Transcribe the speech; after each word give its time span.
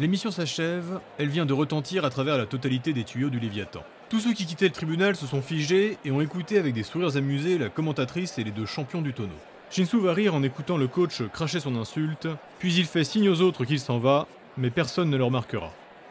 L'émission 0.00 0.32
s'achève, 0.32 0.98
elle 1.18 1.28
vient 1.28 1.46
de 1.46 1.52
retentir 1.52 2.04
à 2.04 2.10
travers 2.10 2.36
la 2.36 2.46
totalité 2.46 2.92
des 2.92 3.04
tuyaux 3.04 3.30
du 3.30 3.38
Léviathan. 3.38 3.84
Tous 4.08 4.18
ceux 4.18 4.32
qui 4.32 4.44
quittaient 4.44 4.64
le 4.66 4.72
tribunal 4.72 5.14
se 5.14 5.24
sont 5.24 5.40
figés 5.40 5.98
et 6.04 6.10
ont 6.10 6.20
écouté 6.20 6.58
avec 6.58 6.74
des 6.74 6.82
sourires 6.82 7.16
amusés 7.16 7.58
la 7.58 7.68
commentatrice 7.68 8.36
et 8.36 8.42
les 8.42 8.50
deux 8.50 8.66
champions 8.66 9.02
du 9.02 9.12
tonneau. 9.12 9.28
Shinsu 9.70 10.00
va 10.00 10.12
rire 10.12 10.34
en 10.34 10.42
écoutant 10.42 10.78
le 10.78 10.88
coach 10.88 11.22
cracher 11.32 11.60
son 11.60 11.76
insulte, 11.76 12.26
puis 12.58 12.74
il 12.74 12.86
fait 12.86 13.04
signe 13.04 13.28
aux 13.28 13.40
autres 13.40 13.64
qu'il 13.64 13.78
s'en 13.78 13.98
va, 13.98 14.26
mais 14.56 14.70
personne 14.70 15.10
ne 15.10 15.16
le 15.16 15.22
remarquera. 15.22 15.70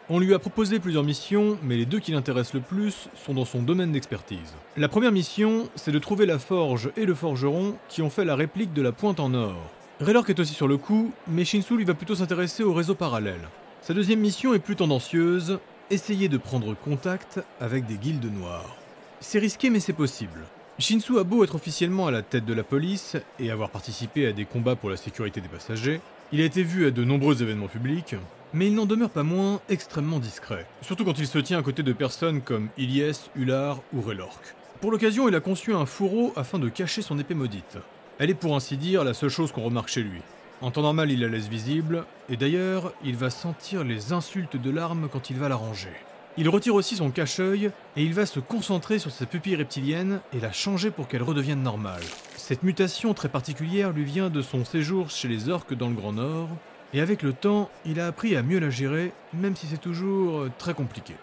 On 0.09 0.19
lui 0.19 0.33
a 0.33 0.39
proposé 0.39 0.79
plusieurs 0.79 1.03
missions, 1.03 1.57
mais 1.61 1.75
les 1.75 1.85
deux 1.85 1.99
qui 1.99 2.13
l'intéressent 2.13 2.53
le 2.53 2.61
plus 2.61 3.09
sont 3.15 3.33
dans 3.33 3.45
son 3.45 3.61
domaine 3.61 3.91
d'expertise. 3.91 4.55
La 4.77 4.87
première 4.87 5.11
mission, 5.11 5.67
c'est 5.75 5.91
de 5.91 5.99
trouver 5.99 6.25
la 6.25 6.39
forge 6.39 6.89
et 6.95 7.05
le 7.05 7.15
forgeron 7.15 7.75
qui 7.89 8.01
ont 8.01 8.09
fait 8.09 8.23
la 8.23 8.37
réplique 8.37 8.71
de 8.71 8.81
la 8.81 8.93
pointe 8.93 9.19
en 9.19 9.33
or. 9.33 9.57
Raylork 9.99 10.29
est 10.29 10.39
aussi 10.39 10.53
sur 10.53 10.69
le 10.69 10.77
coup, 10.77 11.11
mais 11.27 11.43
Shinsu 11.43 11.75
lui 11.75 11.83
va 11.83 11.93
plutôt 11.93 12.15
s'intéresser 12.15 12.63
au 12.63 12.73
réseau 12.73 12.95
parallèle. 12.95 13.49
Sa 13.85 13.93
deuxième 13.93 14.21
mission 14.21 14.53
est 14.53 14.59
plus 14.59 14.77
tendancieuse, 14.77 15.59
essayer 15.91 16.29
de 16.29 16.37
prendre 16.37 16.73
contact 16.73 17.41
avec 17.59 17.85
des 17.85 17.95
guildes 17.95 18.33
noires. 18.33 18.77
C'est 19.19 19.39
risqué 19.39 19.69
mais 19.69 19.81
c'est 19.81 19.91
possible. 19.91 20.39
Shinsu 20.79 21.19
a 21.19 21.25
beau 21.25 21.43
être 21.43 21.55
officiellement 21.55 22.07
à 22.07 22.11
la 22.11 22.21
tête 22.21 22.45
de 22.45 22.53
la 22.53 22.63
police 22.63 23.17
et 23.41 23.51
avoir 23.51 23.69
participé 23.69 24.25
à 24.25 24.31
des 24.31 24.45
combats 24.45 24.77
pour 24.77 24.89
la 24.89 24.95
sécurité 24.95 25.41
des 25.41 25.49
passagers, 25.49 25.99
il 26.31 26.39
a 26.39 26.45
été 26.45 26.63
vu 26.63 26.87
à 26.87 26.91
de 26.91 27.03
nombreux 27.03 27.43
événements 27.43 27.67
publics, 27.67 28.15
mais 28.53 28.67
il 28.67 28.73
n'en 28.73 28.85
demeure 28.85 29.09
pas 29.09 29.23
moins 29.23 29.59
extrêmement 29.67 30.19
discret, 30.19 30.65
surtout 30.81 31.03
quand 31.03 31.19
il 31.19 31.27
se 31.27 31.39
tient 31.39 31.59
à 31.59 31.63
côté 31.63 31.83
de 31.83 31.91
personnes 31.91 32.39
comme 32.39 32.69
Ilyes, 32.77 33.29
Ular 33.35 33.81
ou 33.91 34.01
Raylork. 34.01 34.55
Pour 34.79 34.91
l'occasion, 34.91 35.27
il 35.27 35.35
a 35.35 35.41
conçu 35.41 35.73
un 35.73 35.85
fourreau 35.85 36.31
afin 36.37 36.57
de 36.57 36.69
cacher 36.69 37.01
son 37.01 37.19
épée 37.19 37.35
maudite. 37.35 37.77
Elle 38.17 38.29
est 38.29 38.33
pour 38.33 38.55
ainsi 38.55 38.77
dire 38.77 39.03
la 39.03 39.13
seule 39.13 39.29
chose 39.29 39.51
qu'on 39.51 39.63
remarque 39.63 39.89
chez 39.89 40.03
lui. 40.03 40.21
En 40.63 40.71
temps 40.71 40.81
normal, 40.81 41.11
il 41.11 41.19
la 41.19 41.27
laisse 41.27 41.49
visible, 41.49 42.05
et 42.29 42.37
d'ailleurs, 42.37 42.93
il 43.03 43.17
va 43.17 43.29
sentir 43.29 43.83
les 43.83 44.13
insultes 44.13 44.55
de 44.55 44.71
l'arme 44.71 45.09
quand 45.11 45.29
il 45.29 45.35
va 45.35 45.49
la 45.49 45.57
ranger. 45.57 45.91
Il 46.37 46.47
retire 46.47 46.73
aussi 46.73 46.95
son 46.95 47.11
cache-œil 47.11 47.69
et 47.97 48.03
il 48.03 48.13
va 48.13 48.25
se 48.25 48.39
concentrer 48.39 48.97
sur 48.97 49.11
sa 49.11 49.25
pupille 49.25 49.57
reptilienne 49.57 50.21
et 50.31 50.39
la 50.39 50.53
changer 50.53 50.89
pour 50.89 51.09
qu'elle 51.09 51.21
redevienne 51.21 51.61
normale. 51.61 52.01
Cette 52.37 52.63
mutation 52.63 53.13
très 53.13 53.27
particulière 53.27 53.91
lui 53.91 54.05
vient 54.05 54.29
de 54.29 54.41
son 54.41 54.63
séjour 54.63 55.09
chez 55.09 55.27
les 55.27 55.49
orques 55.49 55.73
dans 55.73 55.89
le 55.89 55.95
Grand 55.95 56.13
Nord, 56.13 56.47
et 56.93 57.01
avec 57.01 57.23
le 57.23 57.33
temps, 57.33 57.69
il 57.85 57.99
a 57.99 58.07
appris 58.07 58.37
à 58.37 58.41
mieux 58.41 58.59
la 58.59 58.69
gérer, 58.69 59.11
même 59.33 59.57
si 59.57 59.67
c'est 59.67 59.81
toujours 59.81 60.43
euh, 60.43 60.51
très 60.57 60.73
compliqué. 60.73 61.13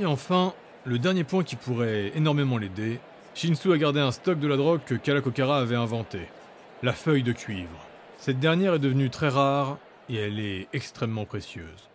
Et 0.00 0.06
enfin, 0.06 0.54
le 0.86 0.98
dernier 0.98 1.24
point 1.24 1.44
qui 1.44 1.56
pourrait 1.56 2.12
énormément 2.14 2.56
l'aider, 2.56 2.98
Shinsu 3.34 3.74
a 3.74 3.76
gardé 3.76 4.00
un 4.00 4.10
stock 4.10 4.40
de 4.40 4.48
la 4.48 4.56
drogue 4.56 4.80
que 4.86 4.94
Kalakokara 4.94 5.58
avait 5.58 5.76
inventé, 5.76 6.20
la 6.82 6.94
feuille 6.94 7.22
de 7.22 7.32
cuivre. 7.32 7.86
Cette 8.18 8.40
dernière 8.40 8.74
est 8.74 8.78
devenue 8.80 9.10
très 9.10 9.28
rare 9.28 9.78
et 10.08 10.16
elle 10.16 10.40
est 10.40 10.68
extrêmement 10.72 11.24
précieuse. 11.24 11.90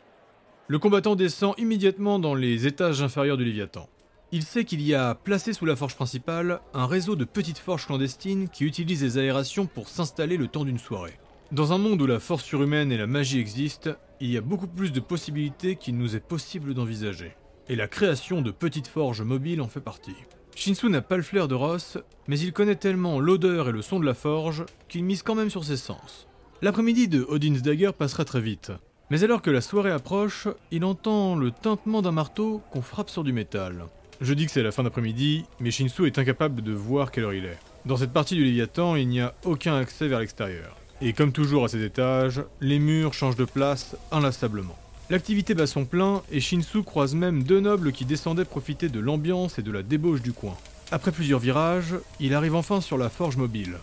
Le 0.68 0.80
combattant 0.80 1.16
descend 1.16 1.56
immédiatement 1.58 2.20
dans 2.20 2.36
les 2.36 2.68
étages 2.68 3.02
inférieurs 3.02 3.38
du 3.38 3.44
Léviathan. 3.44 3.90
Il 4.32 4.44
sait 4.44 4.64
qu'il 4.64 4.82
y 4.82 4.94
a 4.96 5.16
placé 5.16 5.52
sous 5.52 5.66
la 5.66 5.76
forge 5.76 5.96
principale 5.96 6.62
un 6.74 6.86
réseau 6.86 7.18
de 7.18 7.26
petites 7.26 7.58
forges 7.58 7.88
clandestines 7.88 8.48
qui 8.48 8.64
utilisent 8.64 9.04
les 9.04 9.18
aérations 9.18 9.66
pour 9.66 9.90
s'installer 9.90 10.38
le 10.38 10.48
temps 10.48 10.64
d'une 10.64 10.80
soirée. 10.80 11.20
Dans 11.52 11.74
un 11.74 11.78
monde 11.78 12.02
où 12.02 12.06
la 12.06 12.20
force 12.20 12.46
surhumaine 12.46 12.94
et 12.94 12.98
la 12.98 13.08
magie 13.08 13.40
existent, 13.40 13.92
il 14.22 14.32
y 14.32 14.38
a 14.38 14.42
beaucoup 14.42 14.68
plus 14.68 14.94
de 14.94 15.02
possibilités 15.02 15.76
qu'il 15.76 15.98
nous 15.98 16.16
est 16.16 16.26
possible 16.26 16.74
d'envisager. 16.74 17.36
Et 17.68 17.76
la 17.76 17.90
création 17.90 18.42
de 18.42 18.52
petites 18.52 18.88
forges 18.88 19.22
mobiles 19.22 19.60
en 19.60 19.68
fait 19.68 19.82
partie. 19.82 20.16
Shinsu 20.56 20.90
n'a 20.90 21.02
pas 21.02 21.18
le 21.18 21.24
flair 21.24 21.48
de 21.48 21.56
Ross, 21.56 21.98
mais 22.28 22.40
il 22.40 22.54
connaît 22.54 22.76
tellement 22.76 23.20
l'odeur 23.20 23.70
et 23.70 23.72
le 23.72 23.82
son 23.82 24.00
de 24.00 24.06
la 24.06 24.14
forge 24.14 24.66
qu'il 24.90 25.04
mise 25.04 25.24
quand 25.24 25.36
même 25.36 25.50
sur 25.50 25.64
ses 25.64 25.78
sens. 25.78 26.28
L'après-midi 26.62 27.08
de 27.08 27.26
Odin's 27.28 27.62
Dagger 27.62 27.92
passera 27.98 28.26
très 28.26 28.42
vite, 28.42 28.72
mais 29.10 29.24
alors 29.24 29.42
que 29.42 29.50
la 29.50 29.62
soirée 29.62 29.92
approche, 29.92 30.48
il 30.72 30.86
entend 30.86 31.36
le 31.36 31.52
tintement 31.52 32.02
d'un 32.02 32.12
marteau 32.12 32.62
qu'on 32.72 32.82
frappe 32.82 33.10
sur 33.10 33.24
du 33.24 33.34
métal. 33.34 33.86
Je 34.22 34.34
dis 34.34 34.46
que 34.46 34.52
c'est 34.52 34.62
la 34.62 34.72
fin 34.72 34.84
d'après-midi, 34.84 35.46
mais 35.60 35.72
Shinsu 35.72 36.06
est 36.06 36.20
incapable 36.20 36.62
de 36.62 36.74
voir 36.74 37.12
quelle 37.12 37.24
heure 37.24 37.34
il 37.34 37.46
est. 37.46 37.58
Dans 37.86 37.98
cette 37.98 38.14
partie 38.14 38.36
du 38.36 38.44
Léviathan, 38.44 38.96
il 38.96 39.08
n'y 39.08 39.20
a 39.20 39.34
aucun 39.44 39.76
accès 39.76 40.08
vers 40.08 40.20
l'extérieur. 40.20 40.78
Et 41.02 41.14
comme 41.14 41.32
toujours 41.32 41.66
à 41.66 41.68
ces 41.68 41.84
étages, 41.84 42.44
les 42.60 42.78
murs 42.78 43.16
changent 43.16 43.36
de 43.36 43.46
place 43.46 43.96
inlassablement. 44.12 44.78
L'activité 45.12 45.56
bat 45.56 45.68
son 45.68 45.84
plein 45.84 46.24
et 46.32 46.40
Shinsu 46.40 46.84
croise 46.84 47.16
même 47.16 47.44
deux 47.44 47.60
nobles 47.60 47.92
qui 47.92 48.06
descendaient 48.06 48.46
profiter 48.46 48.88
de 48.88 49.02
l'ambiance 49.02 49.60
et 49.60 49.62
de 49.62 49.70
la 49.70 49.84
débauche 49.84 50.22
du 50.22 50.32
coin. 50.32 50.56
Après 50.90 51.12
plusieurs 51.12 51.42
virages, 51.42 51.96
il 52.22 52.34
arrive 52.34 52.56
enfin 52.56 52.80
sur 52.80 52.98
la 52.98 53.10
forge 53.10 53.36
mobile. 53.36 53.76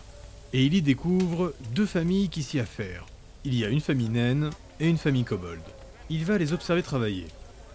Et 0.53 0.65
il 0.65 0.73
y 0.73 0.81
découvre 0.81 1.53
deux 1.75 1.85
familles 1.85 2.29
qui 2.29 2.41
s'y 2.41 2.59
affairent. 2.59 3.05
Il 3.45 3.53
y 3.53 3.63
a 3.63 3.69
une 3.69 3.79
famille 3.79 4.09
naine 4.09 4.49
et 4.79 4.89
une 4.89 4.97
famille 4.97 5.23
kobold. 5.23 5.61
Il 6.09 6.25
va 6.25 6.39
les 6.39 6.51
observer 6.51 6.81
travailler. 6.81 7.27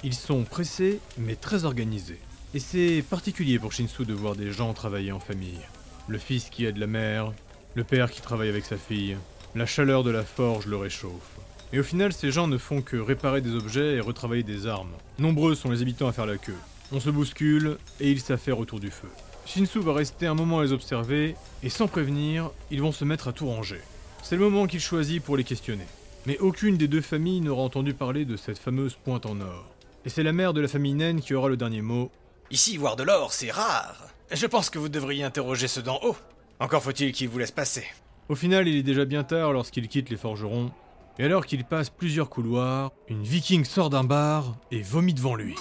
Ils 0.03 0.14
sont 0.14 0.43
pressés 0.43 0.98
mais 1.16 1.37
très 1.37 1.64
organisés. 1.64 2.19
Et 2.54 2.59
c'est 2.59 3.04
particulier 3.09 3.60
pour 3.60 3.72
Shinsu 3.72 4.04
de 4.04 4.14
voir 4.14 4.34
des 4.34 4.50
gens 4.50 4.72
travailler 4.72 5.12
en 5.12 5.20
famille. 5.20 5.60
Le 6.09 6.19
fils 6.19 6.50
qui 6.50 6.64
aide 6.64 6.78
la 6.78 6.88
mère, 6.88 7.32
le 7.76 7.84
père 7.84 8.10
qui 8.10 8.20
travaille 8.20 8.48
avec 8.48 8.64
sa 8.64 8.78
fille. 8.78 9.16
La 9.54 9.64
chaleur 9.64 10.03
de 10.03 10.10
la 10.10 10.25
forge 10.25 10.66
le 10.66 10.76
réchauffe. 10.76 11.38
Et 11.75 11.81
au 11.81 11.83
final, 11.83 12.12
ces 12.12 12.31
gens 12.31 12.47
ne 12.47 12.57
font 12.57 12.83
que 12.83 12.97
réparer 12.97 13.41
des 13.41 13.57
objets 13.57 13.95
et 13.95 14.01
retravailler 14.01 14.45
des 14.45 14.69
armes. 14.69 14.93
Nombreux 15.19 15.57
sont 15.57 15.73
les 15.73 15.83
habitants 15.83 16.07
à 16.07 16.12
faire 16.12 16.25
la 16.25 16.37
queue. 16.37 16.55
On 16.93 17.01
se 17.01 17.11
bouscule 17.11 17.79
et 17.99 18.12
ils 18.12 18.21
s'affairent 18.21 18.61
autour 18.61 18.79
du 18.79 18.93
feu. 18.93 19.09
Shinsu 19.45 19.81
va 19.81 19.93
rester 19.93 20.29
un 20.29 20.35
moment 20.35 20.61
à 20.61 20.62
les 20.62 20.71
observer, 20.71 21.35
et 21.65 21.69
sans 21.69 21.89
prévenir, 21.89 22.53
ils 22.71 22.81
vont 22.81 22.93
se 22.93 23.05
mettre 23.05 23.27
à 23.27 23.33
tout 23.33 23.49
ranger. 23.49 23.81
C'est 24.23 24.37
le 24.37 24.43
moment 24.43 24.69
qu'il 24.69 24.79
choisit 24.79 25.21
pour 25.21 25.37
les 25.37 25.43
questionner. 25.43 25.87
Mais 26.27 26.39
aucune 26.39 26.77
des 26.77 26.87
deux 26.87 27.01
familles 27.01 27.41
n'aura 27.41 27.62
entendu 27.62 27.93
parler 27.93 28.25
de 28.25 28.37
cette 28.37 28.61
fameuse 28.61 28.95
pointe 28.95 29.27
en 29.27 29.41
or. 29.41 29.67
Et 30.05 30.11
c'est 30.11 30.23
la 30.23 30.33
mère 30.33 30.53
de 30.53 30.61
la 30.61 30.69
famille 30.69 30.95
naine 30.95 31.21
qui 31.21 31.35
aura 31.35 31.49
le 31.49 31.56
dernier 31.56 31.83
mot. 31.83 32.09
Ici, 32.53 32.77
voir 32.77 32.95
de 32.95 33.03
l'or, 33.03 33.33
c'est 33.33 33.51
rare. 33.51 34.11
Je 34.31 34.47
pense 34.47 34.71
que 34.71 34.79
vous 34.79 34.89
devriez 34.89 35.25
interroger 35.25 35.67
ceux 35.67 35.83
d'en 35.83 35.99
haut. 36.05 36.17
Encore 36.61 36.85
faut-il 36.85 37.11
qu'ils 37.11 37.29
vous 37.29 37.41
laissent 37.41 37.51
passer. 37.51 37.85
Au 38.29 38.37
final, 38.37 38.69
il 38.69 38.77
est 38.77 38.85
déjà 38.85 39.05
bien 39.05 39.25
tard 39.25 39.53
lorsqu'il 39.53 39.89
quitte 39.89 40.09
les 40.09 40.17
forgerons, 40.17 40.71
et 41.19 41.25
alors 41.25 41.47
qu'il 41.47 41.64
passe 41.64 41.91
plusieurs 41.91 42.28
couloirs, 42.28 42.92
une 43.08 43.22
viking 43.22 43.64
sort 43.64 43.91
d'un 43.91 44.04
bar 44.04 44.56
et 44.70 44.82
vomit 44.82 45.14
devant 45.14 45.34
lui. 45.34 45.54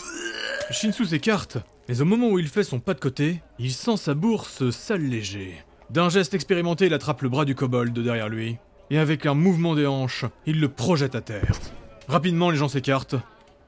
Shinsu 0.71 1.05
s'écarte, 1.05 1.57
mais 1.87 2.01
au 2.01 2.05
moment 2.05 2.29
où 2.29 2.39
il 2.39 2.47
fait 2.47 2.63
son 2.63 2.79
pas 2.79 2.93
de 2.93 2.99
côté, 2.99 3.41
il 3.59 3.71
sent 3.71 3.97
sa 3.97 4.13
bourse 4.13 4.69
sale 4.71 5.03
léger. 5.03 5.63
D'un 5.89 6.09
geste 6.09 6.33
expérimenté, 6.33 6.87
il 6.87 6.93
attrape 6.93 7.21
le 7.21 7.29
bras 7.29 7.45
du 7.45 7.55
kobold 7.55 7.97
derrière 7.97 8.29
lui, 8.29 8.57
et 8.89 8.97
avec 8.97 9.25
un 9.25 9.33
mouvement 9.33 9.75
des 9.75 9.85
hanches, 9.85 10.25
il 10.45 10.59
le 10.59 10.69
projette 10.69 11.15
à 11.15 11.21
terre. 11.21 11.59
Rapidement, 12.07 12.49
les 12.49 12.57
gens 12.57 12.67
s'écartent. 12.67 13.15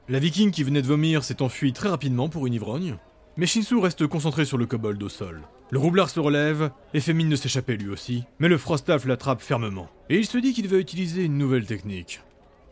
La 0.08 0.18
viking 0.18 0.50
qui 0.50 0.62
venait 0.62 0.82
de 0.82 0.86
vomir 0.86 1.24
s'est 1.24 1.42
enfuie 1.42 1.72
très 1.72 1.88
rapidement 1.88 2.28
pour 2.28 2.46
une 2.46 2.54
ivrogne, 2.54 2.96
mais 3.36 3.46
Shinsu 3.46 3.78
reste 3.78 4.06
concentré 4.06 4.44
sur 4.44 4.58
le 4.58 4.66
kobold 4.66 5.02
au 5.02 5.08
sol. 5.08 5.42
Le 5.70 5.80
roublard 5.80 6.10
se 6.10 6.20
relève 6.20 6.70
et 6.94 7.00
fait 7.00 7.12
mine 7.12 7.28
de 7.28 7.34
s'échapper 7.34 7.76
lui 7.76 7.88
aussi, 7.88 8.22
mais 8.38 8.46
le 8.46 8.56
Frostaf 8.56 9.04
l'attrape 9.04 9.42
fermement. 9.42 9.88
Et 10.08 10.16
il 10.16 10.24
se 10.24 10.38
dit 10.38 10.52
qu'il 10.52 10.68
va 10.68 10.76
utiliser 10.76 11.24
une 11.24 11.38
nouvelle 11.38 11.66
technique. 11.66 12.20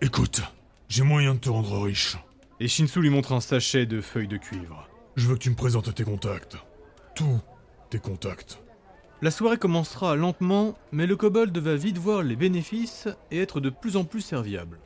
Écoute, 0.01 0.43
j'ai 0.89 1.03
moyen 1.03 1.35
de 1.35 1.41
te 1.41 1.49
rendre 1.49 1.83
riche. 1.83 2.17
Et 2.61 2.69
Shinsu 2.69 3.01
lui 3.01 3.11
montre 3.11 3.33
un 3.33 3.41
sachet 3.41 3.85
de 3.85 4.01
feuilles 4.01 4.29
de 4.29 4.37
cuivre. 4.37 4.89
Je 5.17 5.27
veux 5.27 5.35
que 5.35 5.41
tu 5.41 5.51
me 5.51 5.57
présentes 5.57 5.93
tes 5.93 6.05
contacts. 6.05 6.57
Tous 7.17 7.41
tes 7.91 7.99
contacts. 7.99 8.61
La 9.23 9.33
soirée 9.33 9.59
commencera 9.59 10.15
lentement, 10.15 10.79
mais 10.93 11.07
le 11.07 11.17
kobold 11.17 11.57
va 11.59 11.75
vite 11.75 11.99
voir 11.99 12.23
les 12.23 12.37
bénéfices 12.37 13.09
et 13.33 13.41
être 13.41 13.59
de 13.59 13.71
plus 13.71 13.97
en 13.97 14.05
plus 14.05 14.21
serviable. 14.21 14.79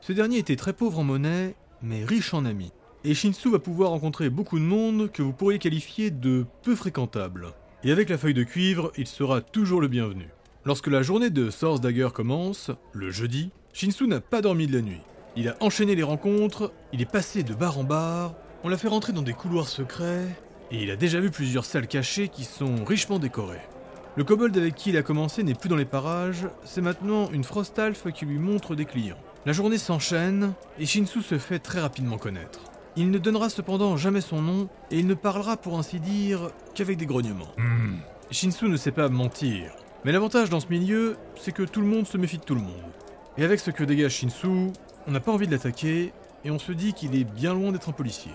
Ce 0.00 0.14
dernier 0.14 0.38
était 0.38 0.56
très 0.56 0.72
pauvre 0.72 1.00
en 1.00 1.04
monnaie, 1.04 1.54
mais 1.82 2.02
riche 2.02 2.32
en 2.32 2.46
amis 2.46 2.72
et 3.04 3.14
Shinsu 3.14 3.50
va 3.50 3.58
pouvoir 3.58 3.90
rencontrer 3.90 4.30
beaucoup 4.30 4.58
de 4.58 4.64
monde 4.64 5.10
que 5.10 5.22
vous 5.22 5.32
pourriez 5.32 5.58
qualifier 5.58 6.10
de 6.10 6.46
peu 6.62 6.76
fréquentable. 6.76 7.48
Et 7.84 7.90
avec 7.90 8.08
la 8.08 8.18
feuille 8.18 8.34
de 8.34 8.44
cuivre, 8.44 8.92
il 8.96 9.06
sera 9.06 9.40
toujours 9.40 9.80
le 9.80 9.88
bienvenu. 9.88 10.28
Lorsque 10.64 10.86
la 10.86 11.02
journée 11.02 11.30
de 11.30 11.50
Source 11.50 11.80
Dagger 11.80 12.10
commence, 12.14 12.70
le 12.92 13.10
jeudi, 13.10 13.50
Shinsu 13.72 14.06
n'a 14.06 14.20
pas 14.20 14.40
dormi 14.40 14.68
de 14.68 14.76
la 14.76 14.82
nuit. 14.82 15.00
Il 15.34 15.48
a 15.48 15.56
enchaîné 15.60 15.96
les 15.96 16.02
rencontres, 16.02 16.72
il 16.92 17.00
est 17.00 17.10
passé 17.10 17.42
de 17.42 17.54
bar 17.54 17.78
en 17.78 17.84
bar, 17.84 18.34
on 18.62 18.68
l'a 18.68 18.76
fait 18.76 18.88
rentrer 18.88 19.12
dans 19.12 19.22
des 19.22 19.32
couloirs 19.32 19.68
secrets, 19.68 20.28
et 20.70 20.82
il 20.82 20.90
a 20.90 20.96
déjà 20.96 21.18
vu 21.18 21.30
plusieurs 21.30 21.64
salles 21.64 21.88
cachées 21.88 22.28
qui 22.28 22.44
sont 22.44 22.84
richement 22.84 23.18
décorées. 23.18 23.66
Le 24.14 24.24
kobold 24.24 24.56
avec 24.56 24.74
qui 24.74 24.90
il 24.90 24.96
a 24.96 25.02
commencé 25.02 25.42
n'est 25.42 25.54
plus 25.54 25.70
dans 25.70 25.76
les 25.76 25.86
parages, 25.86 26.46
c'est 26.64 26.82
maintenant 26.82 27.30
une 27.32 27.44
Frostalf 27.44 28.06
qui 28.12 28.26
lui 28.26 28.38
montre 28.38 28.76
des 28.76 28.84
clients. 28.84 29.18
La 29.46 29.52
journée 29.52 29.78
s'enchaîne, 29.78 30.52
et 30.78 30.86
Shinsu 30.86 31.22
se 31.22 31.38
fait 31.38 31.58
très 31.58 31.80
rapidement 31.80 32.18
connaître. 32.18 32.60
Il 32.96 33.10
ne 33.10 33.18
donnera 33.18 33.48
cependant 33.48 33.96
jamais 33.96 34.20
son 34.20 34.42
nom 34.42 34.68
et 34.90 34.98
il 34.98 35.06
ne 35.06 35.14
parlera 35.14 35.56
pour 35.56 35.78
ainsi 35.78 35.98
dire 35.98 36.50
qu'avec 36.74 36.98
des 36.98 37.06
grognements. 37.06 37.52
Hmm. 37.56 37.96
Shinsu 38.30 38.68
ne 38.68 38.76
sait 38.76 38.92
pas 38.92 39.08
mentir, 39.08 39.72
mais 40.04 40.12
l'avantage 40.12 40.50
dans 40.50 40.60
ce 40.60 40.68
milieu, 40.68 41.16
c'est 41.36 41.52
que 41.52 41.62
tout 41.62 41.80
le 41.80 41.86
monde 41.86 42.06
se 42.06 42.18
méfie 42.18 42.38
de 42.38 42.44
tout 42.44 42.54
le 42.54 42.60
monde. 42.60 42.92
Et 43.38 43.44
avec 43.44 43.60
ce 43.60 43.70
que 43.70 43.84
dégage 43.84 44.12
Shinsu, 44.12 44.72
on 45.06 45.10
n'a 45.10 45.20
pas 45.20 45.32
envie 45.32 45.46
de 45.46 45.52
l'attaquer 45.52 46.12
et 46.44 46.50
on 46.50 46.58
se 46.58 46.72
dit 46.72 46.92
qu'il 46.92 47.14
est 47.14 47.24
bien 47.24 47.54
loin 47.54 47.72
d'être 47.72 47.88
un 47.88 47.92
policier. 47.92 48.32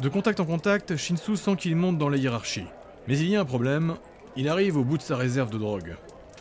De 0.00 0.08
contact 0.08 0.40
en 0.40 0.46
contact, 0.46 0.96
Shinsu 0.96 1.36
sent 1.36 1.56
qu'il 1.56 1.76
monte 1.76 1.98
dans 1.98 2.08
la 2.08 2.16
hiérarchie. 2.16 2.66
Mais 3.06 3.18
il 3.18 3.28
y 3.28 3.36
a 3.36 3.40
un 3.40 3.44
problème, 3.44 3.94
il 4.36 4.48
arrive 4.48 4.76
au 4.76 4.84
bout 4.84 4.96
de 4.96 5.02
sa 5.02 5.16
réserve 5.16 5.50
de 5.50 5.58
drogue. 5.58 5.96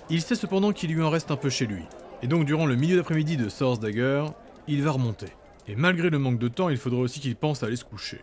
Il 0.09 0.21
sait 0.21 0.35
cependant 0.35 0.71
qu'il 0.71 0.91
lui 0.91 1.03
en 1.03 1.09
reste 1.09 1.31
un 1.31 1.35
peu 1.35 1.49
chez 1.49 1.65
lui, 1.65 1.83
et 2.21 2.27
donc 2.27 2.45
durant 2.45 2.65
le 2.65 2.75
milieu 2.75 2.97
d'après-midi 2.97 3.37
de 3.37 3.49
Source 3.49 3.79
Dagger, 3.79 4.25
il 4.67 4.83
va 4.83 4.91
remonter. 4.91 5.27
Et 5.67 5.75
malgré 5.75 6.09
le 6.09 6.19
manque 6.19 6.39
de 6.39 6.47
temps, 6.47 6.69
il 6.69 6.77
faudra 6.77 6.99
aussi 6.99 7.19
qu'il 7.19 7.35
pense 7.35 7.63
à 7.63 7.67
aller 7.67 7.75
se 7.75 7.85
coucher. 7.85 8.21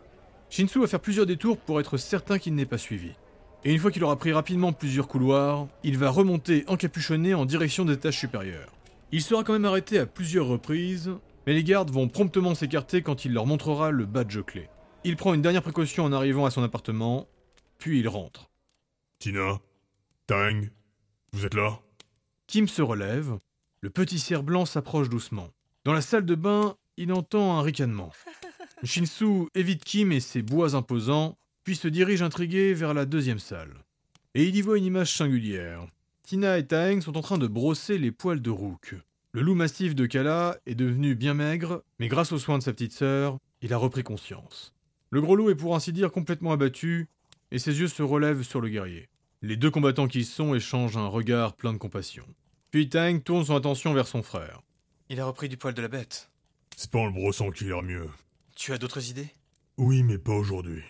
Shinsu 0.51 0.81
va 0.81 0.87
faire 0.87 1.01
plusieurs 1.01 1.27
détours 1.27 1.59
pour 1.59 1.81
être 1.81 1.97
certain 1.97 2.39
qu'il 2.39 2.55
n'est 2.55 2.67
pas 2.67 2.79
suivi. 2.79 3.13
Et 3.65 3.73
une 3.73 3.79
fois 3.79 3.91
qu'il 3.91 4.05
aura 4.05 4.17
pris 4.17 4.33
rapidement 4.33 4.73
plusieurs 4.73 5.09
couloirs, 5.09 5.67
il 5.83 5.99
va 5.99 6.11
remonter 6.11 6.65
encapuchonné 6.69 7.35
en 7.35 7.45
direction 7.45 7.85
des 7.85 7.95
étages 7.95 8.19
supérieurs. 8.19 8.73
Il 9.13 9.23
sera 9.23 9.43
quand 9.43 9.53
même 9.53 9.65
arrêté 9.65 9.99
à 9.99 10.07
plusieurs 10.07 10.47
reprises, 10.47 11.11
mais 11.47 11.55
les 11.55 11.65
gardes 11.65 11.91
vont 11.91 12.09
promptement 12.09 12.55
s'écarter 12.55 13.03
quand 13.03 13.25
il 13.25 13.33
leur 13.33 13.47
montrera 13.47 13.91
le 13.91 14.07
badge 14.07 14.43
clé. 14.45 14.69
Il 15.05 15.17
prend 15.17 15.35
une 15.35 15.43
dernière 15.43 15.63
précaution 15.63 16.05
en 16.05 16.13
arrivant 16.13 16.45
à 16.45 16.51
son 16.51 16.63
appartement, 16.63 17.27
puis 17.79 18.01
il 18.01 18.09
rentre. 18.09 18.51
Tina 19.19 19.59
Tang 20.27 20.71
Vous 21.33 21.47
êtes 21.47 21.55
là? 21.55 21.81
Kim 22.47 22.69
se 22.69 22.83
relève, 22.83 23.39
le 23.81 23.91
petit 23.91 24.19
cerf 24.19 24.43
blanc 24.43 24.67
s'approche 24.67 25.09
doucement. 25.09 25.49
Dans 25.85 25.93
la 25.93 26.01
salle 26.01 26.25
de 26.25 26.35
bain, 26.35 26.77
il 26.99 27.13
entend 27.13 27.57
un 27.59 27.63
ricanement. 27.63 28.13
Shinsu 28.83 29.47
évite 29.55 29.85
Kim 29.85 30.11
et 30.13 30.21
ses 30.21 30.43
bois 30.43 30.75
imposants, 30.75 31.39
puis 31.63 31.77
se 31.77 31.89
dirige 31.89 32.23
intrigué 32.23 32.75
vers 32.75 32.93
la 32.93 33.07
deuxième 33.07 33.39
salle. 33.39 33.73
Et 34.35 34.45
il 34.45 34.57
y 34.57 34.63
voit 34.63 34.79
une 34.79 34.85
image 34.85 35.17
singulière. 35.17 35.87
Tina 36.25 36.59
et 36.59 36.67
Taeng 36.67 37.01
sont 37.01 37.17
en 37.17 37.23
train 37.23 37.39
de 37.39 37.47
brosser 37.47 37.99
les 37.99 38.11
poils 38.11 38.43
de 38.43 38.51
Rook. 38.51 38.97
Le 39.33 39.43
loup 39.43 39.55
massif 39.55 39.95
de 39.95 40.07
Kala 40.07 40.59
est 40.67 40.75
devenu 40.75 41.15
bien 41.15 41.35
maigre, 41.35 41.85
mais 42.01 42.09
grâce 42.09 42.33
aux 42.33 42.39
soins 42.39 42.59
de 42.59 42.63
sa 42.63 42.73
petite 42.73 42.93
sœur, 42.93 43.39
il 43.63 43.73
a 43.73 43.77
repris 43.77 44.03
conscience. 44.03 44.75
Le 45.11 45.21
gros 45.21 45.37
loup 45.37 45.51
est 45.51 45.55
pour 45.55 45.77
ainsi 45.77 45.93
dire 45.93 46.11
complètement 46.11 46.53
abattu, 46.53 47.09
et 47.53 47.59
ses 47.59 47.79
yeux 47.79 47.89
se 47.89 48.03
relèvent 48.03 48.43
sur 48.43 48.61
le 48.61 48.69
guerrier. 48.69 49.09
Les 49.41 49.57
deux 49.57 49.71
combattants 49.71 50.09
qu'ils 50.09 50.27
sont 50.27 50.55
échangent 50.55 50.97
un 50.97 51.07
regard 51.07 51.55
plein 51.55 51.73
de 51.73 51.79
compassion. 51.79 52.27
Puis 52.73 52.89
Tang 52.89 53.23
tourne 53.23 53.45
son 53.45 53.55
attention 53.55 53.95
vers 53.95 54.09
son 54.09 54.23
frère. 54.23 54.63
Il 55.09 55.21
a 55.21 55.27
repris 55.27 55.49
du 55.49 55.57
poil 55.57 55.75
de 55.75 55.83
la 55.83 55.89
bête. 55.89 56.29
C'est 56.81 56.93
pas 56.93 57.01
en 57.01 57.07
le 57.07 57.13
brossant 57.13 57.51
qu'il 57.51 57.67
ira 57.67 57.83
mieux. 57.83 58.09
Tu 58.55 58.73
as 58.73 58.79
d'autres 58.79 59.11
idées? 59.11 59.27
Oui, 59.79 60.05
mais 60.05 60.17
pas 60.17 60.35
aujourd'hui. 60.35 60.85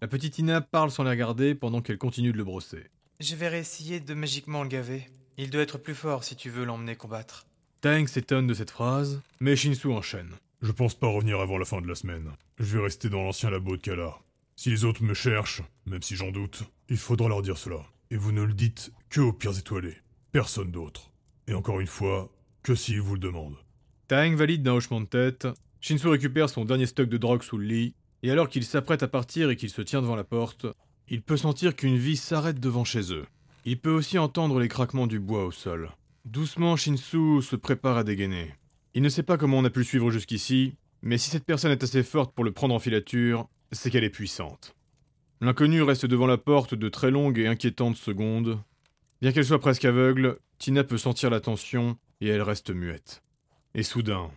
La 0.00 0.08
petite 0.08 0.38
Ina 0.38 0.62
parle 0.62 0.90
sans 0.90 1.02
la 1.02 1.10
regarder 1.10 1.54
pendant 1.54 1.82
qu'elle 1.82 1.98
continue 1.98 2.32
de 2.32 2.38
le 2.38 2.44
brosser. 2.44 2.86
Je 3.20 3.36
vais 3.36 3.48
réessayer 3.48 4.00
de 4.00 4.14
magiquement 4.14 4.62
le 4.62 4.70
gaver. 4.70 5.06
Il 5.36 5.50
doit 5.50 5.60
être 5.60 5.76
plus 5.76 5.94
fort 5.94 6.24
si 6.24 6.34
tu 6.34 6.48
veux 6.48 6.64
l'emmener 6.64 6.96
combattre. 6.96 7.46
Tang 7.82 8.06
s'étonne 8.06 8.46
de 8.46 8.54
cette 8.54 8.70
phrase, 8.70 9.20
mais 9.38 9.54
Shinsu 9.54 9.92
enchaîne. 9.92 10.30
Je 10.62 10.72
pense 10.72 10.94
pas 10.94 11.08
revenir 11.08 11.40
avant 11.40 11.58
la 11.58 11.66
fin 11.66 11.82
de 11.82 11.88
la 11.88 11.94
semaine. 11.94 12.30
Je 12.58 12.78
vais 12.78 12.82
rester 12.82 13.10
dans 13.10 13.22
l'ancien 13.22 13.50
labo 13.50 13.76
de 13.76 13.82
Kala. 13.82 14.14
Si 14.56 14.70
les 14.70 14.86
autres 14.86 15.02
me 15.02 15.12
cherchent, 15.12 15.60
même 15.84 16.02
si 16.02 16.16
j'en 16.16 16.30
doute, 16.30 16.62
il 16.88 16.96
faudra 16.96 17.28
leur 17.28 17.42
dire 17.42 17.58
cela. 17.58 17.84
Et 18.10 18.16
vous 18.16 18.32
ne 18.32 18.44
le 18.44 18.54
dites 18.54 18.92
que 19.10 19.20
aux 19.20 19.34
pires 19.34 19.58
étoilés. 19.58 19.98
Personne 20.32 20.70
d'autre. 20.70 21.12
Et 21.48 21.52
encore 21.52 21.80
une 21.80 21.86
fois, 21.86 22.32
que 22.62 22.74
s'ils 22.74 23.02
vous 23.02 23.12
le 23.12 23.20
demandent. 23.20 23.58
Tang 24.06 24.34
valide 24.34 24.62
d'un 24.62 24.74
hochement 24.74 25.00
de 25.00 25.06
tête. 25.06 25.48
Shinsu 25.80 26.08
récupère 26.08 26.50
son 26.50 26.64
dernier 26.64 26.86
stock 26.86 27.08
de 27.08 27.16
drogue 27.16 27.42
sous 27.42 27.56
le 27.56 27.64
lit, 27.64 27.94
et 28.22 28.30
alors 28.30 28.48
qu'il 28.48 28.64
s'apprête 28.64 29.02
à 29.02 29.08
partir 29.08 29.50
et 29.50 29.56
qu'il 29.56 29.70
se 29.70 29.82
tient 29.82 30.02
devant 30.02 30.16
la 30.16 30.24
porte, 30.24 30.66
il 31.08 31.22
peut 31.22 31.36
sentir 31.36 31.74
qu'une 31.74 31.96
vie 31.96 32.16
s'arrête 32.16 32.60
devant 32.60 32.84
chez 32.84 33.12
eux. 33.12 33.26
Il 33.64 33.80
peut 33.80 33.90
aussi 33.90 34.18
entendre 34.18 34.60
les 34.60 34.68
craquements 34.68 35.06
du 35.06 35.20
bois 35.20 35.44
au 35.46 35.50
sol. 35.50 35.90
Doucement, 36.26 36.76
Shinsu 36.76 37.40
se 37.42 37.56
prépare 37.56 37.96
à 37.96 38.04
dégainer. 38.04 38.54
Il 38.94 39.02
ne 39.02 39.08
sait 39.08 39.22
pas 39.22 39.38
comment 39.38 39.58
on 39.58 39.64
a 39.64 39.70
pu 39.70 39.80
le 39.80 39.84
suivre 39.84 40.10
jusqu'ici, 40.10 40.74
mais 41.02 41.18
si 41.18 41.30
cette 41.30 41.44
personne 41.44 41.72
est 41.72 41.82
assez 41.82 42.02
forte 42.02 42.34
pour 42.34 42.44
le 42.44 42.52
prendre 42.52 42.74
en 42.74 42.78
filature, 42.78 43.48
c'est 43.72 43.90
qu'elle 43.90 44.04
est 44.04 44.10
puissante. 44.10 44.74
L'inconnu 45.40 45.82
reste 45.82 46.06
devant 46.06 46.26
la 46.26 46.38
porte 46.38 46.74
de 46.74 46.88
très 46.88 47.10
longues 47.10 47.38
et 47.38 47.46
inquiétantes 47.46 47.96
secondes. 47.96 48.58
Bien 49.20 49.32
qu'elle 49.32 49.44
soit 49.44 49.60
presque 49.60 49.84
aveugle, 49.84 50.38
Tina 50.58 50.84
peut 50.84 50.98
sentir 50.98 51.28
la 51.30 51.40
tension 51.40 51.98
et 52.20 52.28
elle 52.28 52.42
reste 52.42 52.70
muette. 52.70 53.22
Et 53.74 53.82
soudain, 53.82 54.30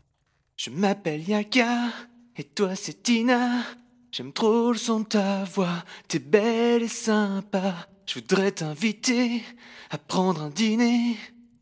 Je 0.56 0.72
m'appelle 0.72 1.28
Yaka, 1.28 1.90
et 2.36 2.44
toi 2.44 2.76
c'est 2.76 3.04
Tina. 3.04 3.64
J'aime 4.12 4.34
trop 4.34 4.72
le 4.72 4.78
son 4.78 5.02
de 5.02 5.06
ta 5.06 5.44
voix, 5.44 5.84
t'es 6.08 6.18
belle 6.20 6.84
et 6.84 6.88
sympa. 6.88 7.88
Je 8.08 8.16
voudrais 8.16 8.52
t'inviter 8.52 9.44
à 9.92 9.98
prendre 10.00 10.42
un 10.42 10.50
dîner. 10.50 11.18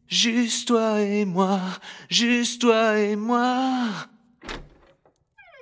Juste 0.07 0.69
toi 0.69 1.01
et 1.01 1.25
moi, 1.25 1.59
juste 2.09 2.61
toi 2.61 2.97
et 2.99 3.15
moi. 3.15 3.89